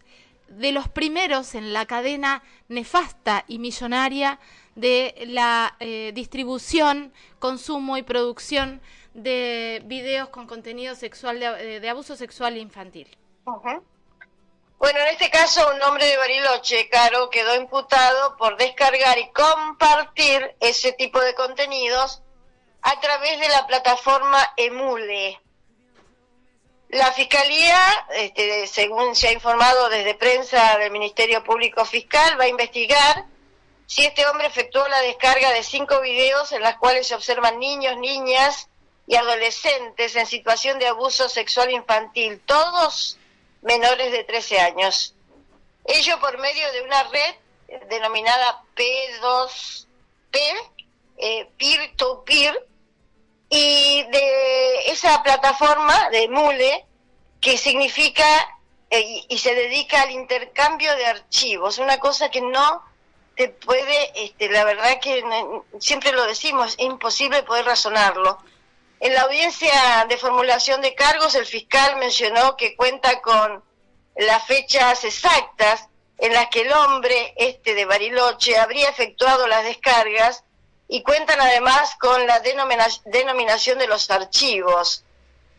de 0.57 0.71
los 0.71 0.87
primeros 0.87 1.55
en 1.55 1.73
la 1.73 1.85
cadena 1.85 2.43
nefasta 2.67 3.45
y 3.47 3.59
millonaria 3.59 4.39
de 4.75 5.25
la 5.27 5.75
eh, 5.79 6.11
distribución, 6.13 7.13
consumo 7.39 7.97
y 7.97 8.03
producción 8.03 8.81
de 9.13 9.81
videos 9.85 10.29
con 10.29 10.47
contenido 10.47 10.95
sexual 10.95 11.39
de, 11.39 11.77
eh, 11.77 11.89
abuso 11.89 12.15
sexual 12.15 12.57
infantil. 12.57 13.15
Bueno, 13.45 14.99
en 14.99 15.07
este 15.07 15.29
caso 15.29 15.71
un 15.73 15.81
hombre 15.83 16.05
de 16.05 16.17
Bariloche, 16.17 16.89
Caro, 16.89 17.29
quedó 17.29 17.55
imputado 17.55 18.35
por 18.37 18.57
descargar 18.57 19.17
y 19.17 19.29
compartir 19.31 20.55
ese 20.59 20.91
tipo 20.93 21.21
de 21.21 21.35
contenidos 21.35 22.21
a 22.81 22.99
través 22.99 23.39
de 23.39 23.49
la 23.49 23.65
plataforma 23.65 24.39
Emule. 24.57 25.39
La 26.93 27.11
Fiscalía, 27.11 28.05
este, 28.13 28.67
según 28.67 29.15
se 29.15 29.29
ha 29.29 29.31
informado 29.31 29.89
desde 29.89 30.13
prensa 30.13 30.77
del 30.77 30.91
Ministerio 30.91 31.43
Público 31.43 31.85
Fiscal, 31.85 32.39
va 32.39 32.43
a 32.43 32.49
investigar 32.49 33.25
si 33.87 34.05
este 34.05 34.27
hombre 34.27 34.45
efectuó 34.45 34.87
la 34.87 35.01
descarga 35.01 35.51
de 35.53 35.63
cinco 35.63 36.01
videos 36.01 36.51
en 36.51 36.61
las 36.61 36.77
cuales 36.77 37.07
se 37.07 37.15
observan 37.15 37.57
niños, 37.57 37.97
niñas 37.97 38.69
y 39.07 39.15
adolescentes 39.15 40.15
en 40.15 40.27
situación 40.27 40.77
de 40.77 40.85
abuso 40.85 41.29
sexual 41.29 41.71
infantil, 41.71 42.39
todos 42.45 43.17
menores 43.63 44.11
de 44.11 44.23
13 44.23 44.59
años. 44.59 45.15
Ello 45.85 46.19
por 46.19 46.37
medio 46.37 46.71
de 46.73 46.81
una 46.83 47.03
red 47.05 47.35
denominada 47.89 48.61
P2P, 48.75 49.87
eh, 51.17 51.49
peer-to-peer, 51.57 52.67
y 53.55 54.01
de 54.09 54.91
esa 54.91 55.21
plataforma 55.21 56.09
de 56.09 56.27
Mule 56.27 56.87
que 57.39 57.55
significa 57.55 58.25
eh, 58.89 59.25
y, 59.29 59.37
se 59.37 59.53
dedica 59.53 60.01
al 60.01 60.09
intercambio 60.09 60.95
de 60.95 61.05
archivos, 61.05 61.77
una 61.77 61.99
cosa 61.99 62.31
que 62.31 62.41
no 62.41 62.83
te 63.35 63.49
puede, 63.49 64.25
este, 64.25 64.49
la 64.49 64.63
verdad 64.63 64.99
que 64.99 65.23
siempre 65.79 66.11
lo 66.13 66.25
decimos, 66.25 66.75
es 66.79 66.85
imposible 66.85 67.43
poder 67.43 67.65
razonarlo. 67.65 68.39
En 68.99 69.13
la 69.13 69.21
audiencia 69.21 70.07
de 70.09 70.17
formulación 70.17 70.81
de 70.81 70.95
cargos, 70.95 71.35
el 71.35 71.45
fiscal 71.45 71.97
mencionó 71.97 72.57
que 72.57 72.75
cuenta 72.75 73.21
con 73.21 73.63
las 74.15 74.47
fechas 74.47 75.03
exactas 75.03 75.89
en 76.17 76.33
las 76.33 76.47
que 76.47 76.61
el 76.61 76.73
hombre 76.73 77.35
este 77.37 77.75
de 77.75 77.85
Bariloche 77.85 78.57
habría 78.57 78.89
efectuado 78.89 79.45
las 79.45 79.63
descargas 79.63 80.43
y 80.87 81.01
cuentan 81.03 81.39
además 81.41 81.95
con 81.99 82.25
la 82.27 82.39
denominación 82.39 83.79
de 83.79 83.87
los 83.87 84.09
archivos. 84.09 85.03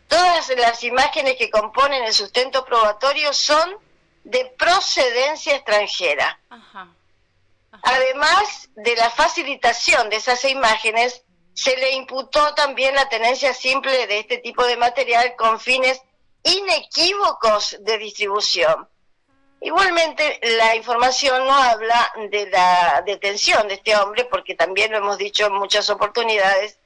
Todas 0.08 0.48
las 0.56 0.84
imágenes 0.84 1.36
que 1.36 1.50
componen 1.50 2.04
el 2.04 2.12
sustento 2.12 2.64
probatorio 2.64 3.32
son 3.32 3.76
de 4.22 4.46
procedencia 4.58 5.56
extranjera. 5.56 6.40
Además 7.82 8.70
de 8.74 8.96
la 8.96 9.10
facilitación 9.10 10.08
de 10.08 10.16
esas 10.16 10.44
imágenes, 10.44 11.22
se 11.54 11.76
le 11.76 11.92
imputó 11.92 12.54
también 12.54 12.94
la 12.94 13.08
tenencia 13.08 13.54
simple 13.54 14.06
de 14.06 14.20
este 14.20 14.38
tipo 14.38 14.64
de 14.66 14.76
material 14.76 15.34
con 15.36 15.60
fines 15.60 16.00
inequívocos 16.42 17.76
de 17.80 17.98
distribución. 17.98 18.88
Igualmente, 19.64 20.38
la 20.58 20.76
información 20.76 21.46
no 21.46 21.54
habla 21.54 22.12
de 22.28 22.50
la 22.50 23.02
detención 23.06 23.66
de 23.66 23.74
este 23.74 23.96
hombre, 23.96 24.26
porque 24.26 24.54
también 24.54 24.92
lo 24.92 24.98
hemos 24.98 25.16
dicho 25.16 25.46
en 25.46 25.54
muchas 25.54 25.88
oportunidades, 25.88 26.78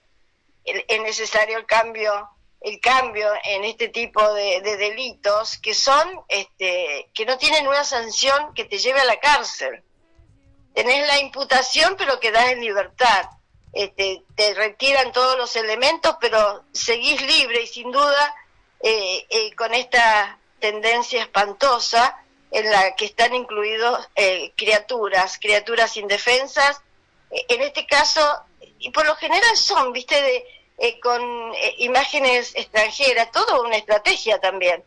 es 0.64 1.02
necesario 1.02 1.58
el 1.58 1.66
cambio, 1.66 2.30
el 2.60 2.78
cambio 2.78 3.32
en 3.42 3.64
este 3.64 3.88
tipo 3.88 4.32
de, 4.32 4.60
delitos 4.60 5.58
que 5.58 5.74
son, 5.74 6.20
este, 6.28 7.10
que 7.14 7.26
no 7.26 7.36
tienen 7.36 7.66
una 7.66 7.82
sanción 7.82 8.54
que 8.54 8.64
te 8.64 8.78
lleve 8.78 9.00
a 9.00 9.06
la 9.06 9.18
cárcel. 9.18 9.82
Tenés 10.72 11.04
la 11.04 11.18
imputación, 11.18 11.96
pero 11.98 12.20
quedás 12.20 12.50
en 12.50 12.60
libertad. 12.60 13.28
Este, 13.72 14.22
te 14.36 14.54
retiran 14.54 15.10
todos 15.10 15.36
los 15.36 15.56
elementos, 15.56 16.16
pero 16.20 16.62
seguís 16.70 17.20
libre 17.22 17.62
y 17.62 17.66
sin 17.66 17.90
duda 17.90 18.36
eh, 18.84 19.26
eh, 19.30 19.52
con 19.56 19.74
esta 19.74 20.38
tendencia 20.60 21.22
espantosa 21.22 22.24
en 22.50 22.70
la 22.70 22.94
que 22.94 23.06
están 23.06 23.34
incluidos 23.34 24.08
eh, 24.14 24.52
criaturas, 24.56 25.38
criaturas 25.38 25.96
indefensas, 25.96 26.80
eh, 27.30 27.44
en 27.48 27.62
este 27.62 27.86
caso, 27.86 28.20
y 28.78 28.90
por 28.90 29.06
lo 29.06 29.14
general 29.16 29.56
son, 29.56 29.92
viste, 29.92 30.20
de, 30.20 30.44
eh, 30.78 31.00
con 31.00 31.52
imágenes 31.78 32.54
extranjeras, 32.54 33.30
todo 33.32 33.62
una 33.62 33.76
estrategia 33.76 34.40
también. 34.40 34.82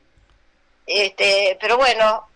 Este, 0.88 1.58
pero 1.62 1.78
bueno, 1.78 2.28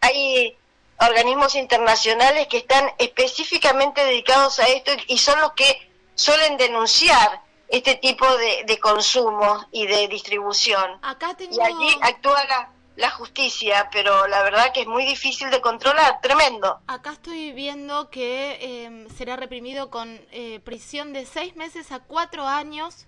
hay 0.00 0.56
organismos 0.98 1.54
internacionales 1.54 2.46
que 2.48 2.58
están 2.58 2.90
específicamente 2.98 4.04
dedicados 4.04 4.58
a 4.58 4.68
esto 4.68 4.92
y 5.06 5.18
son 5.18 5.40
los 5.40 5.52
que 5.52 5.90
suelen 6.14 6.56
denunciar 6.56 7.42
este 7.68 7.94
tipo 7.94 8.26
de, 8.36 8.78
consumo 8.80 9.64
y 9.70 9.86
de 9.86 10.08
distribución. 10.08 10.98
Acá 11.02 11.36
Y 11.38 11.60
allí 11.60 11.96
actúa 12.02 12.44
la 12.44 12.70
la 12.96 13.10
justicia, 13.10 13.88
pero 13.92 14.26
la 14.26 14.42
verdad 14.42 14.72
que 14.72 14.82
es 14.82 14.86
muy 14.86 15.04
difícil 15.04 15.50
de 15.50 15.60
controlar, 15.60 16.20
tremendo. 16.20 16.80
Acá 16.86 17.12
estoy 17.12 17.52
viendo 17.52 18.10
que 18.10 18.84
em, 18.84 19.08
será 19.08 19.36
reprimido 19.36 19.90
con 19.90 20.20
eh, 20.32 20.60
prisión 20.60 21.12
de 21.12 21.26
seis 21.26 21.56
meses 21.56 21.92
a 21.92 22.00
cuatro 22.00 22.46
años 22.46 23.06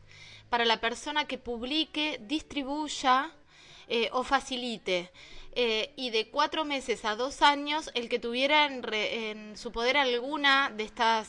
para 0.49 0.65
la 0.65 0.81
persona 0.81 1.27
que 1.27 1.39
publique, 1.39 2.19
distribuya 2.23 3.31
eh, 3.89 4.09
o 4.13 4.23
facilite. 4.23 5.11
Eh, 5.55 5.93
y 5.97 6.09
de 6.09 6.31
cuatro 6.31 6.65
meses 6.65 7.05
a 7.05 7.15
dos 7.15 7.43
años 7.43 7.91
el 7.93 8.09
que 8.09 8.19
tuviera 8.19 8.65
en, 8.65 8.83
en 8.91 9.57
su 9.59 9.71
poder 9.71 9.99
alguna 9.99 10.71
de 10.71 10.85
estas 10.85 11.29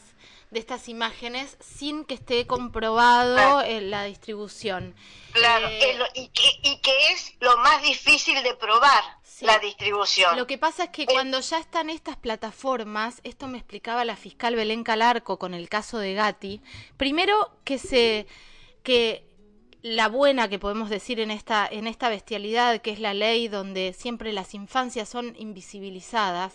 de 0.54 0.60
estas 0.60 0.88
imágenes 0.88 1.58
sin 1.60 2.06
que 2.06 2.14
esté 2.14 2.48
comprobado 2.48 3.64
la 3.82 4.04
distribución. 4.06 4.96
Claro, 5.34 5.68
eh, 5.68 5.98
y, 6.14 6.28
que, 6.30 7.12
es 7.12 7.34
lo 7.40 7.58
más 7.58 7.82
difícil 7.82 8.42
de 8.44 8.54
probar. 8.56 9.04
La 9.42 9.60
distribución. 9.60 10.38
Lo 10.38 10.48
que 10.48 10.58
pasa 10.58 10.86
es 10.86 10.90
que 10.92 11.06
cuando 11.06 11.40
ya 11.42 11.58
están 11.58 11.90
estas 11.90 12.16
plataformas, 12.16 13.20
esto 13.24 13.48
me 13.48 13.58
explicaba 13.58 14.06
la 14.06 14.16
fiscal 14.16 14.56
Belén 14.56 14.86
Calarco 14.86 15.38
con 15.38 15.54
el 15.54 15.68
caso 15.68 15.98
de 15.98 16.14
Gatti, 16.14 16.62
primero 16.96 17.52
que 17.66 17.78
se 17.78 18.26
que 18.84 19.26
la 19.84 20.08
buena 20.08 20.48
que 20.48 20.60
podemos 20.60 20.90
decir 20.90 21.20
en 21.20 21.30
esta, 21.30 21.68
en 21.70 21.88
esta 21.88 22.08
bestialidad, 22.08 22.82
que 22.82 22.92
es 22.92 23.00
la 23.02 23.14
ley 23.14 23.50
donde 23.50 23.92
siempre 23.92 24.32
las 24.32 24.54
infancias 24.54 25.10
son 25.10 25.36
invisibilizadas, 25.38 26.54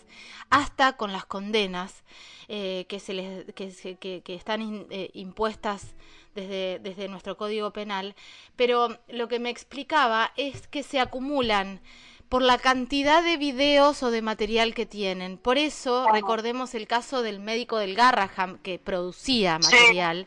hasta 0.48 0.96
con 0.96 1.12
las 1.12 1.26
condenas 1.26 2.04
eh, 2.48 2.86
que, 2.88 2.98
se 2.98 3.12
les, 3.12 3.44
que, 3.54 4.22
que, 4.24 4.34
están 4.34 4.86
eh, 4.88 5.10
impuestas 5.12 5.94
desde, 6.34 6.78
desde 6.78 7.08
nuestro 7.08 7.36
Código 7.36 7.70
Penal. 7.70 8.14
Pero 8.56 8.98
lo 9.08 9.28
que 9.28 9.38
me 9.38 9.50
explicaba 9.50 10.32
es 10.38 10.66
que 10.66 10.82
se 10.82 10.98
acumulan 10.98 11.82
por 12.28 12.42
la 12.42 12.58
cantidad 12.58 13.22
de 13.22 13.36
videos 13.36 14.02
o 14.02 14.10
de 14.10 14.22
material 14.22 14.74
que 14.74 14.86
tienen. 14.86 15.38
Por 15.38 15.56
eso, 15.56 16.06
recordemos 16.12 16.74
el 16.74 16.86
caso 16.86 17.22
del 17.22 17.40
médico 17.40 17.78
del 17.78 17.94
Garraham 17.94 18.58
que 18.58 18.78
producía 18.78 19.58
material, 19.58 20.26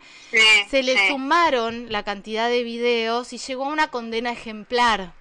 se 0.70 0.84
le 0.84 1.08
sumaron 1.08 1.92
la 1.92 2.04
cantidad 2.04 2.50
de 2.50 2.64
videos 2.64 3.34
y 3.34 3.38
llegó 3.38 3.66
a 3.66 3.70
una 3.70 3.90
condena 3.90 4.32
ejemplar, 4.32 5.14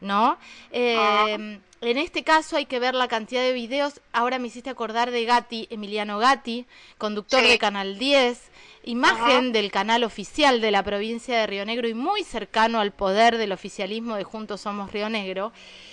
¿no? 0.00 0.38
Eh, 0.70 1.60
en 1.80 1.98
este 1.98 2.24
caso 2.24 2.56
hay 2.56 2.66
que 2.66 2.80
ver 2.80 2.94
la 2.94 3.08
cantidad 3.08 3.42
de 3.42 3.52
videos. 3.52 4.00
Ahora 4.12 4.38
me 4.38 4.48
hiciste 4.48 4.70
acordar 4.70 5.10
de 5.10 5.24
Gatti, 5.24 5.66
Emiliano 5.70 6.18
Gatti, 6.18 6.66
conductor 6.98 7.42
de 7.42 7.58
Canal 7.58 7.98
10, 7.98 8.40
imagen 8.84 9.52
del 9.52 9.70
canal 9.70 10.04
oficial 10.04 10.60
de 10.60 10.70
la 10.70 10.82
provincia 10.82 11.38
de 11.38 11.46
Río 11.46 11.64
Negro 11.64 11.88
y 11.88 11.94
muy 11.94 12.24
cercano 12.24 12.80
al 12.80 12.92
poder 12.92 13.38
del 13.38 13.52
oficialismo 13.52 14.16
de 14.16 14.24
Juntos 14.24 14.60
Somos 14.62 14.92
Río 14.92 15.08
Negro. 15.08 15.52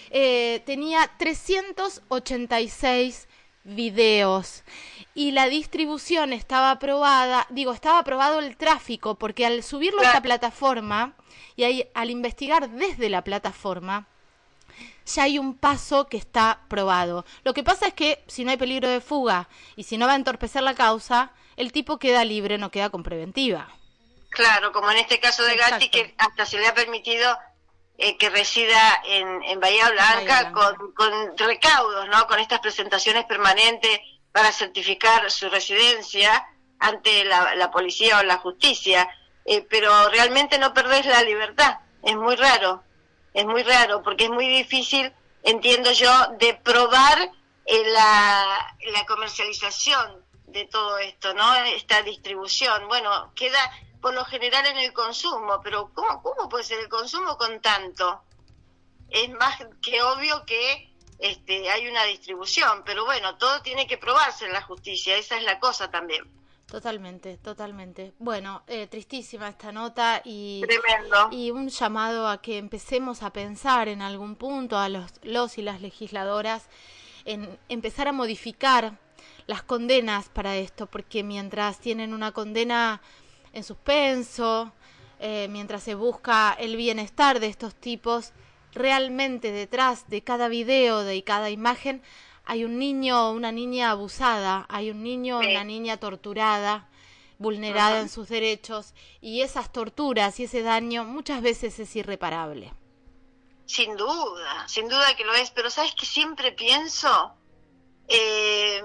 Eh, 0.10 0.64
tenía 0.66 1.10
386 1.18 3.28
videos. 3.64 4.64
Y 5.14 5.32
la 5.32 5.48
distribución 5.48 6.34
estaba 6.34 6.72
aprobada, 6.72 7.48
digo, 7.50 7.74
estaba 7.74 8.00
aprobado 8.00 8.40
el 8.40 8.58
tráfico 8.58 9.16
porque 9.16 9.46
al 9.46 9.64
subirlo 9.64 10.02
a 10.02 10.06
esta 10.06 10.22
plataforma 10.22 11.14
y 11.56 11.86
al 11.94 12.10
investigar 12.10 12.70
desde 12.70 13.10
la 13.10 13.24
plataforma, 13.24 14.08
ya 15.06 15.24
hay 15.24 15.40
un 15.40 15.56
paso 15.56 16.08
que 16.08 16.18
está 16.18 16.62
probado. 16.68 17.26
Lo 17.44 17.54
que 17.54 17.64
pasa 17.64 17.88
es 17.88 17.94
que 17.94 18.24
si 18.28 18.44
no 18.44 18.52
hay 18.52 18.58
peligro 18.58 18.90
de 18.90 19.02
fuga 19.02 19.48
y 19.76 19.84
si 19.84 19.98
no 19.98 20.08
va 20.08 20.14
a 20.14 20.18
entorpecer 20.18 20.64
la 20.64 20.76
causa, 20.76 21.32
el 21.58 21.72
tipo 21.72 22.00
queda 22.00 22.26
libre, 22.26 22.58
no 22.58 22.72
queda 22.72 22.90
con 22.90 23.04
preventiva. 23.04 23.70
Claro, 24.30 24.72
como 24.72 24.92
en 24.92 24.98
este 24.98 25.20
caso 25.20 25.44
de 25.44 25.56
Gatti, 25.56 25.90
que 25.90 26.14
hasta 26.18 26.46
se 26.46 26.60
le 26.60 26.68
ha 26.68 26.74
permitido 26.74 27.38
eh, 27.98 28.18
que 28.18 28.30
resida 28.30 29.02
en, 29.06 29.60
Bahía 29.62 29.90
Blanca, 29.90 30.52
Con, 30.52 31.38
recaudos, 31.38 32.10
¿no? 32.10 32.28
Con 32.28 32.40
estas 32.40 32.60
presentaciones 32.60 33.24
permanentes 33.26 34.02
para 34.34 34.52
certificar 34.52 35.32
su 35.32 35.50
residencia 35.50 36.46
ante 36.80 37.24
la, 37.24 37.72
policía 37.72 38.20
o 38.20 38.24
la 38.24 38.38
justicia. 38.38 39.08
Eh, 39.46 39.66
pero 39.70 40.10
realmente 40.10 40.60
no 40.60 40.74
perdés 40.74 41.06
la 41.06 41.24
libertad. 41.24 41.80
Es 42.04 42.18
muy 42.18 42.36
raro, 42.36 42.84
es 43.36 43.46
muy 43.46 43.64
raro, 43.64 44.02
porque 44.02 44.24
es 44.24 44.30
muy 44.30 44.48
difícil, 44.48 45.14
entiendo 45.44 45.92
yo, 45.92 46.10
de 46.40 46.54
probar 46.54 47.20
eh, 47.66 47.84
la, 47.92 49.06
comercialización 49.06 50.24
de 50.48 50.66
todo 50.66 50.98
esto, 51.00 51.34
¿no? 51.34 51.54
Esta 51.66 52.02
distribución. 52.02 52.88
Bueno, 52.88 53.34
queda 53.36 53.60
por 54.02 54.14
lo 54.14 54.24
general 54.24 54.66
en 54.68 54.78
el 54.78 54.94
consumo, 54.94 55.60
pero 55.62 55.92
¿cómo, 55.94 56.24
cómo 56.24 56.48
puede 56.48 56.64
ser 56.64 56.80
el 56.80 56.88
consumo 56.88 57.38
con 57.38 57.60
tanto? 57.60 58.24
Es 59.10 59.30
más 59.32 59.60
que 59.82 60.02
obvio 60.02 60.46
que 60.46 60.90
este, 61.20 61.70
hay 61.70 61.90
una 61.90 62.06
distribución, 62.06 62.84
pero 62.86 63.04
bueno, 63.04 63.36
todo 63.38 63.62
tiene 63.62 63.86
que 63.86 63.98
probarse 63.98 64.46
en 64.46 64.54
la 64.54 64.62
justicia, 64.62 65.18
esa 65.18 65.38
es 65.38 65.44
la 65.44 65.60
cosa 65.60 65.92
también. 65.92 66.24
Totalmente, 66.66 67.38
totalmente. 67.38 68.14
Bueno, 68.18 68.64
eh, 68.68 68.88
tristísima 68.88 69.50
esta 69.50 69.72
nota 69.72 70.22
y, 70.26 70.64
y 71.32 71.52
un 71.52 71.70
llamado 71.70 72.28
a 72.28 72.42
que 72.42 72.58
empecemos 72.58 73.22
a 73.22 73.32
pensar 73.32 73.88
en 73.88 74.02
algún 74.02 74.36
punto 74.36 74.78
a 74.78 74.90
los, 74.90 75.12
los 75.22 75.58
y 75.58 75.62
las 75.62 75.82
legisladoras 75.82 76.68
en 77.24 77.60
empezar 77.70 78.08
a 78.08 78.12
modificar 78.12 78.98
las 79.48 79.64
condenas 79.64 80.30
para 80.30 80.56
esto, 80.56 80.88
porque 80.88 81.24
mientras 81.24 81.80
tienen 81.80 82.14
una 82.14 82.32
condena 82.32 83.02
en 83.54 83.64
suspenso, 83.64 84.74
eh, 85.20 85.48
mientras 85.50 85.84
se 85.84 85.96
busca 85.96 86.54
el 86.54 86.76
bienestar 86.76 87.40
de 87.40 87.48
estos 87.48 87.76
tipos, 87.76 88.34
realmente 88.74 89.52
detrás 89.52 90.10
de 90.10 90.24
cada 90.24 90.48
video, 90.48 91.04
de 91.04 91.24
cada 91.24 91.50
imagen, 91.50 92.02
hay 92.46 92.64
un 92.64 92.78
niño 92.80 93.30
o 93.30 93.32
una 93.32 93.52
niña 93.52 93.92
abusada, 93.92 94.66
hay 94.70 94.92
un 94.92 95.04
niño 95.04 95.38
o 95.38 95.40
una 95.40 95.64
niña 95.64 95.98
torturada, 95.98 96.90
vulnerada 97.38 98.00
en 98.00 98.10
sus 98.10 98.30
derechos, 98.30 98.94
y 99.22 99.42
esas 99.42 99.72
torturas 99.72 100.40
y 100.40 100.46
ese 100.46 100.62
daño 100.62 101.04
muchas 101.04 101.42
veces 101.42 101.78
es 101.80 101.96
irreparable. 101.96 102.74
Sin 103.66 103.98
duda, 103.98 104.68
sin 104.68 104.88
duda 104.88 105.16
que 105.16 105.26
lo 105.26 105.34
es, 105.34 105.52
pero 105.52 105.70
¿sabes 105.70 105.94
que 105.96 106.06
siempre 106.06 106.52
pienso? 106.52 107.34
Eh, 108.08 108.82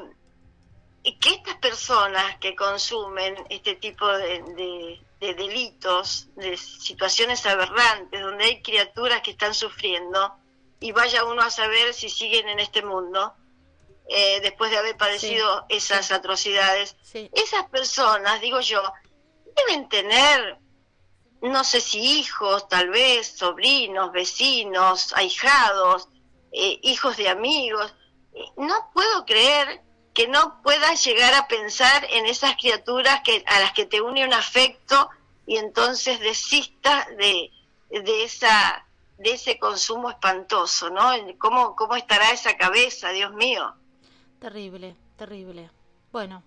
que 1.21 1.31
estas 1.31 1.57
personas 1.57 2.39
que 2.39 2.55
consumen 2.55 3.35
este 3.51 3.75
tipo 3.75 4.07
de, 4.09 4.99
delitos, 5.21 6.29
de 6.37 6.57
situaciones 6.57 7.45
aberrantes, 7.47 8.21
donde 8.21 8.45
hay 8.45 8.63
criaturas 8.63 9.21
que 9.23 9.33
están 9.33 9.55
sufriendo, 9.55 10.35
y 10.81 10.93
vaya 10.93 11.25
uno 11.25 11.43
a 11.43 11.51
saber 11.51 11.93
si 11.93 12.09
siguen 12.09 12.49
en 12.49 12.59
este 12.59 12.83
mundo, 12.83 13.35
eh, 14.13 14.41
después 14.41 14.73
de 14.73 14.77
haber 14.77 14.97
padecido 14.97 15.67
esas 15.69 16.11
atrocidades, 16.11 16.97
esas 17.33 17.69
personas, 17.71 18.41
digo 18.41 18.59
yo, 18.59 18.83
deben 19.55 19.89
tener, 19.89 20.59
no 21.43 21.63
sé 21.63 21.81
si 21.81 22.19
hijos, 22.19 22.69
tal 22.69 22.91
vez, 22.91 23.29
sobrinos, 23.39 24.11
vecinos, 24.11 25.13
ahijados, 25.15 26.09
eh, 26.51 26.81
hijos 26.83 27.19
de 27.19 27.29
amigos. 27.29 27.95
No 28.57 28.91
puedo 28.93 29.25
creer 29.27 29.81
que 30.13 30.27
no 30.27 30.61
puedas 30.63 31.05
llegar 31.05 31.33
a 31.35 31.47
pensar 31.47 32.05
en 32.11 32.27
esas 32.27 32.57
criaturas 32.57 33.21
que, 33.25 33.45
a 33.47 33.61
las 33.61 33.73
que 33.75 33.87
te 33.87 34.01
une 34.01 34.25
un 34.25 34.35
afecto 34.35 35.09
y 35.47 35.57
entonces 35.57 36.19
desistas 36.19 37.07
de, 37.17 37.53
de, 37.91 38.25
esa, 38.25 38.85
de 39.19 39.35
ese 39.35 39.57
consumo 39.61 40.11
espantoso, 40.11 40.91
¿no? 40.91 41.13
¿Cómo, 41.39 41.77
¿Cómo 41.77 41.95
estará 41.95 42.33
esa 42.33 42.57
cabeza, 42.57 43.11
Dios 43.11 43.33
mío? 43.35 43.77
Terrible, 44.41 44.97
terrible. 45.17 45.71
Bueno, 46.13 46.43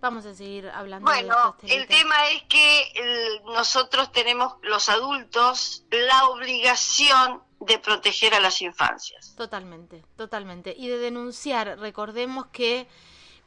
vamos 0.00 0.24
a 0.24 0.34
seguir 0.34 0.68
hablando 0.70 1.08
bueno, 1.08 1.56
el 1.62 1.86
tema 1.86 2.30
es 2.30 2.42
que 2.44 3.40
nosotros 3.44 4.10
tenemos, 4.12 4.54
los 4.62 4.88
adultos, 4.88 5.84
la 5.90 6.28
obligación 6.28 7.42
de 7.60 7.78
proteger 7.78 8.34
a 8.34 8.40
las 8.40 8.62
infancias. 8.62 9.34
Totalmente, 9.36 10.02
totalmente. 10.16 10.74
Y 10.76 10.88
de 10.88 10.98
denunciar, 10.98 11.78
recordemos 11.78 12.46
que 12.46 12.88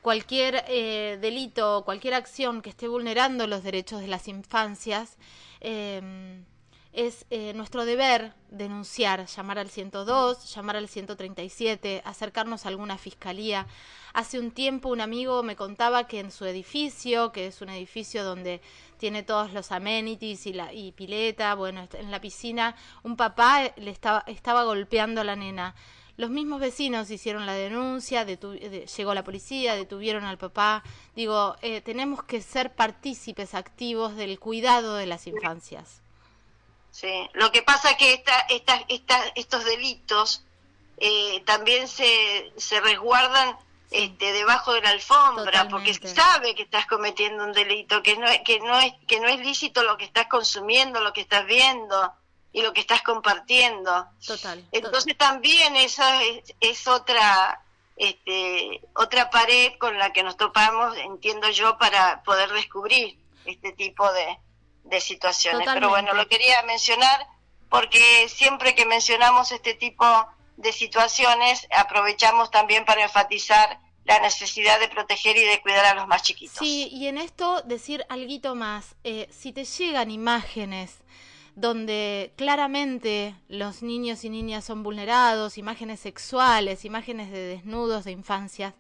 cualquier 0.02 0.64
eh, 0.68 1.18
delito, 1.20 1.84
cualquier 1.84 2.14
acción 2.14 2.62
que 2.62 2.70
esté 2.70 2.88
vulnerando 2.88 3.48
los 3.48 3.64
derechos 3.64 4.00
de 4.00 4.08
las 4.08 4.28
infancias, 4.28 5.18
eh, 5.60 6.44
es 6.98 7.28
eh, 7.30 7.54
nuestro 7.54 7.86
deber 7.86 8.34
denunciar, 8.50 9.28
llamar 9.28 9.60
al 9.60 9.70
102, 9.70 10.52
llamar 10.56 10.78
al 10.78 10.90
137, 10.90 12.02
acercarnos 12.04 12.66
a 12.66 12.70
alguna 12.70 12.98
fiscalía. 12.98 13.68
Hace 14.14 14.40
un 14.40 14.50
tiempo 14.50 14.90
un 14.90 15.02
amigo 15.02 15.44
me 15.44 15.56
contaba 15.56 16.08
que 16.08 16.20
en 16.20 16.32
su 16.32 16.46
edificio, 16.46 17.32
que 17.32 17.46
es 17.46 17.62
un 17.62 17.70
edificio 17.70 18.24
donde 18.24 18.62
tiene 18.98 19.22
todos 19.22 19.54
los 19.54 19.72
amenities 19.72 20.48
y, 20.48 20.54
la, 20.54 20.74
y 20.74 20.92
pileta, 20.92 21.54
bueno, 21.54 21.88
en 21.94 22.10
la 22.10 22.20
piscina, 22.20 22.76
un 23.04 23.16
papá 23.16 23.72
le 23.76 23.92
estaba, 23.92 24.24
estaba 24.26 24.64
golpeando 24.64 25.22
a 25.22 25.24
la 25.24 25.36
nena. 25.36 25.76
Los 26.16 26.32
mismos 26.32 26.60
vecinos 26.60 27.12
hicieron 27.12 27.46
la 27.46 27.54
denuncia, 27.54 28.26
llegó 28.26 29.14
la 29.14 29.24
policía, 29.24 29.76
detuvieron 29.76 30.24
al 30.24 30.40
papá. 30.40 30.82
Digo, 31.16 31.58
eh, 31.62 31.82
tenemos 31.82 32.24
que 32.24 32.42
ser 32.42 32.74
partícipes 32.74 33.54
activos 33.54 34.16
del 34.16 34.40
cuidado 34.40 34.96
de 34.96 35.06
las 35.06 35.28
infancias. 35.28 36.02
Sí, 36.91 37.30
lo 37.34 37.52
que 37.52 37.62
pasa 37.62 37.91
es 37.91 37.97
que 37.97 38.13
esta, 38.13 38.39
esta, 38.50 38.84
esta, 38.88 39.23
estos 39.36 39.65
delitos 39.65 40.43
eh, 40.97 41.43
también 41.45 41.88
se, 41.88 42.52
se 42.58 42.80
resguardan 42.82 43.56
este, 43.91 44.34
debajo 44.34 44.73
de 44.73 44.82
la 44.82 44.89
alfombra 44.89 45.69
porque 45.69 45.93
sabe 45.93 46.56
que 46.56 46.63
estás 46.63 46.88
cometiendo 46.88 47.45
un 47.45 47.54
delito, 47.54 48.04
que 48.04 48.17
no, 48.17 48.28
que, 48.43 48.60
no 48.60 48.78
es, 48.80 48.93
que 49.08 49.19
no 49.19 49.28
es 49.28 49.39
lícito 49.39 49.84
lo 49.84 49.97
que 49.97 50.06
estás 50.06 50.28
consumiendo, 50.28 51.00
lo 51.00 51.13
que 51.13 51.21
estás 51.21 51.45
viendo 51.45 52.13
y 52.52 52.63
lo 52.63 52.73
que 52.73 52.82
estás 52.82 53.02
compartiendo. 53.02 54.08
Total. 54.26 54.65
Entonces 54.71 55.17
también 55.17 55.76
esa 55.78 56.21
es, 56.60 56.88
otra 56.88 57.62
este, 57.95 58.82
otra 58.93 59.30
pared 59.30 59.73
con 59.80 59.97
la 59.97 60.12
que 60.12 60.23
nos 60.23 60.36
topamos, 60.36 60.97
entiendo 60.97 61.50
yo, 61.50 61.78
para 61.78 62.23
poder 62.23 62.52
descubrir 62.52 63.17
este 63.45 63.71
tipo 63.71 64.12
de, 64.12 64.38
situaciones. 65.02 65.67
Pero 65.73 65.89
bueno, 65.89 66.13
lo 66.13 66.28
quería 66.28 66.62
mencionar 66.63 67.28
porque 67.69 68.28
siempre 68.30 68.76
que 68.76 68.86
mencionamos 68.86 69.52
este 69.52 69.73
tipo 69.73 70.06
de 70.56 70.71
situaciones, 70.71 71.67
aprovechamos 71.76 72.50
también 72.50 72.86
para 72.86 73.04
enfatizar 73.04 73.80
la 74.06 74.19
necesidad 74.19 74.80
de 74.80 74.88
proteger 74.88 75.36
y 75.38 75.43
de 75.43 75.62
cuidar 75.62 75.86
a 75.86 75.93
los 75.93 76.08
más 76.08 76.23
chiquitos. 76.23 76.58
Sí, 76.58 76.88
y 76.91 77.08
en 77.08 77.17
esto 77.17 77.62
decir 77.63 78.06
algo 78.10 78.56
más, 78.56 78.95
eh, 79.04 79.28
si 79.32 79.52
te 79.52 79.65
llegan 79.65 80.10
imágenes 80.10 81.00
donde 81.56 82.34
claramente 82.38 83.36
los 83.50 83.82
niños 83.82 84.23
y 84.23 84.30
niñas 84.30 84.63
son 84.63 84.84
vulnerados, 84.84 85.58
imágenes 85.58 86.00
sexuales, 86.00 86.86
imágenes 86.86 87.32
de 87.32 87.39
desnudos 87.39 88.06
de 88.06 88.12
infancias, 88.12 88.76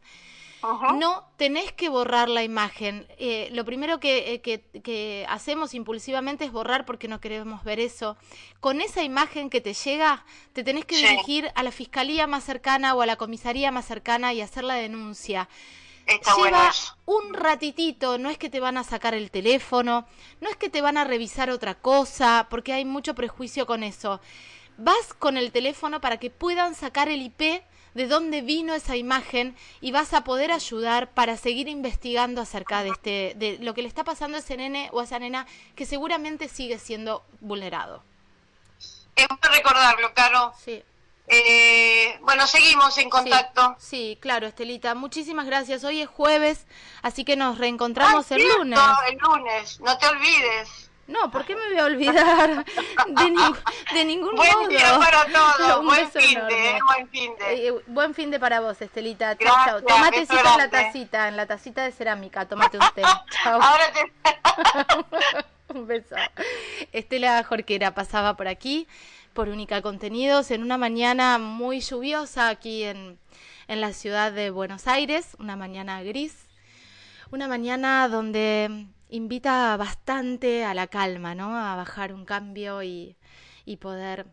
no 0.95 1.25
tenés 1.37 1.71
que 1.71 1.89
borrar 1.89 2.29
la 2.29 2.43
imagen. 2.43 3.07
Eh, 3.17 3.49
lo 3.51 3.65
primero 3.65 3.99
eh, 4.01 4.41
que, 4.41 4.61
que, 4.81 5.25
hacemos 5.29 5.73
impulsivamente 5.73 6.45
es 6.45 6.51
borrar 6.51 6.85
porque 6.85 7.07
no 7.07 7.19
queremos 7.19 7.63
ver 7.63 7.79
eso. 7.79 8.17
Con 8.59 8.81
esa 8.81 9.03
imagen 9.03 9.49
que 9.49 9.61
te 9.61 9.73
llega, 9.73 10.25
te 10.53 10.63
tenés 10.63 10.85
que 10.85 10.97
dirigir 10.97 11.51
a 11.55 11.63
la 11.63 11.71
fiscalía 11.71 12.27
más 12.27 12.43
cercana 12.43 12.95
o 12.95 13.01
a 13.01 13.05
la 13.05 13.15
comisaría 13.15 13.71
más 13.71 13.85
cercana 13.85 14.33
y 14.33 14.41
hacer 14.41 14.63
la 14.63 14.75
denuncia. 14.75 15.49
Lleva 16.37 16.71
un 17.05 17.33
ratitito, 17.33 18.17
no 18.17 18.29
es 18.29 18.37
que 18.37 18.49
te 18.49 18.61
van 18.61 18.77
a 18.77 18.83
sacar 18.85 19.13
el 19.13 19.29
teléfono, 19.29 20.07
no 20.39 20.49
es 20.49 20.55
que 20.55 20.69
te 20.69 20.81
van 20.81 20.95
a 20.95 21.03
revisar 21.03 21.49
otra 21.49 21.75
cosa, 21.75 22.47
porque 22.49 22.71
hay 22.71 22.85
mucho 22.85 23.13
prejuicio 23.13 23.65
con 23.65 23.83
eso. 23.83 24.21
Vas 24.77 25.13
con 25.13 25.35
el 25.35 25.51
teléfono 25.51 25.99
para 25.99 26.17
que 26.17 26.29
puedan 26.29 26.75
sacar 26.75 27.09
el 27.09 27.21
IP 27.21 27.61
de 27.97 28.07
dónde 28.07 28.41
vino 28.41 28.75
esa 28.75 28.95
imagen 28.95 29.57
y 29.81 29.91
vas 29.91 30.13
a 30.13 30.23
poder 30.23 30.51
ayudar 30.51 31.09
para 31.09 31.35
seguir 31.35 31.67
investigando 31.67 32.41
acerca 32.41 32.83
de 32.83 32.89
este 32.89 33.33
de 33.37 33.57
lo 33.59 33.73
que 33.73 33.81
le 33.81 33.87
está 33.87 34.03
pasando 34.03 34.37
a 34.37 34.39
ese 34.39 34.55
nene 34.55 34.89
o 34.93 34.99
a 34.99 35.03
esa 35.03 35.17
nena 35.17 35.47
que 35.75 35.87
seguramente 35.87 36.47
sigue 36.47 36.77
siendo 36.77 37.23
vulnerado. 37.41 38.03
Es 39.15 39.27
bueno 39.27 39.41
recordarlo, 39.51 40.13
Caro. 40.13 40.53
Sí. 40.63 40.83
Eh, 41.27 42.19
bueno, 42.21 42.45
seguimos 42.45 42.95
en 42.99 43.09
contacto. 43.09 43.75
Sí, 43.79 44.17
claro, 44.21 44.45
Estelita. 44.45 44.93
Muchísimas 44.93 45.47
gracias. 45.47 45.83
Hoy 45.83 46.01
es 46.01 46.07
jueves, 46.07 46.67
así 47.01 47.25
que 47.25 47.35
nos 47.35 47.57
reencontramos 47.57 48.29
el 48.29 48.47
lunes. 48.47 48.79
El 49.09 49.17
lunes, 49.17 49.79
no 49.79 49.97
te 49.97 50.07
olvides. 50.07 50.86
No, 51.07 51.31
¿por 51.31 51.45
qué 51.45 51.55
me 51.55 51.69
voy 51.69 51.79
a 51.79 51.85
olvidar 51.85 52.65
de, 52.65 53.53
de 53.93 54.05
ningún 54.05 54.35
buen 54.35 54.49
modo? 54.49 54.65
Buen 54.65 54.69
día 54.69 54.99
para 54.99 55.25
todos, 55.25 55.85
buen 55.85 56.11
fin, 56.11 56.39
de, 56.47 56.79
buen 56.85 57.09
fin 57.09 57.31
de. 57.39 57.67
Eh, 57.67 57.73
buen 57.87 58.13
fin 58.13 58.29
de 58.29 58.39
para 58.39 58.59
vos, 58.59 58.81
Estelita. 58.81 59.37
Chao, 59.37 59.55
chao. 59.65 59.81
Tomate 59.81 60.27
en 60.29 60.57
la 60.57 60.69
tacita, 60.69 61.27
en 61.29 61.37
la 61.37 61.45
tacita 61.45 61.83
de 61.83 61.91
cerámica. 61.93 62.45
Tomate 62.45 62.77
usted. 62.77 63.03
Chao. 63.43 63.61
Ahora 63.61 63.85
te... 63.93 65.73
Un 65.73 65.87
beso. 65.87 66.15
Estela 66.91 67.41
Jorquera 67.43 67.93
pasaba 67.93 68.35
por 68.35 68.47
aquí 68.47 68.87
por 69.33 69.49
Única 69.49 69.81
Contenidos 69.81 70.51
en 70.51 70.61
una 70.61 70.77
mañana 70.77 71.37
muy 71.37 71.79
lluviosa 71.79 72.49
aquí 72.49 72.83
en, 72.83 73.19
en 73.67 73.81
la 73.81 73.93
ciudad 73.93 74.31
de 74.31 74.49
Buenos 74.49 74.87
Aires, 74.87 75.35
una 75.39 75.55
mañana 75.55 76.01
gris, 76.01 76.47
una 77.31 77.47
mañana 77.47 78.07
donde 78.07 78.87
invita 79.09 79.75
bastante 79.77 80.65
a 80.65 80.73
la 80.73 80.87
calma, 80.87 81.35
¿no? 81.35 81.55
A 81.57 81.75
bajar 81.75 82.13
un 82.13 82.25
cambio 82.25 82.83
y, 82.83 83.17
y 83.65 83.77
poder 83.77 84.27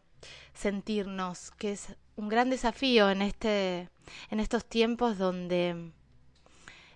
sentirnos, 0.52 1.50
que 1.52 1.72
es 1.72 1.96
un 2.16 2.28
gran 2.28 2.50
desafío 2.50 3.10
en 3.10 3.22
este 3.22 3.88
en 4.30 4.40
estos 4.40 4.64
tiempos 4.64 5.18
donde 5.18 5.92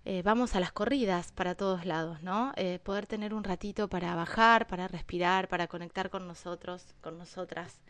eh, 0.04 0.22
vamos 0.22 0.54
a 0.54 0.60
las 0.60 0.72
corridas 0.72 1.32
para 1.32 1.54
todos 1.54 1.84
lados, 1.84 2.22
¿no? 2.22 2.52
Eh, 2.56 2.78
poder 2.82 3.06
tener 3.06 3.34
un 3.34 3.44
ratito 3.44 3.88
para 3.88 4.14
bajar, 4.14 4.66
para 4.66 4.88
respirar, 4.88 5.48
para 5.48 5.66
conectar 5.66 6.08
con 6.08 6.26
nosotros, 6.26 6.94
con 7.00 7.18
nosotras 7.18 7.80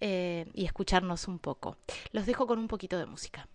eh, 0.00 0.46
y 0.54 0.66
escucharnos 0.66 1.26
un 1.26 1.38
poco. 1.38 1.76
Los 2.12 2.26
dejo 2.26 2.46
con 2.46 2.58
un 2.58 2.68
poquito 2.68 2.98
de 2.98 3.06
música. 3.06 3.48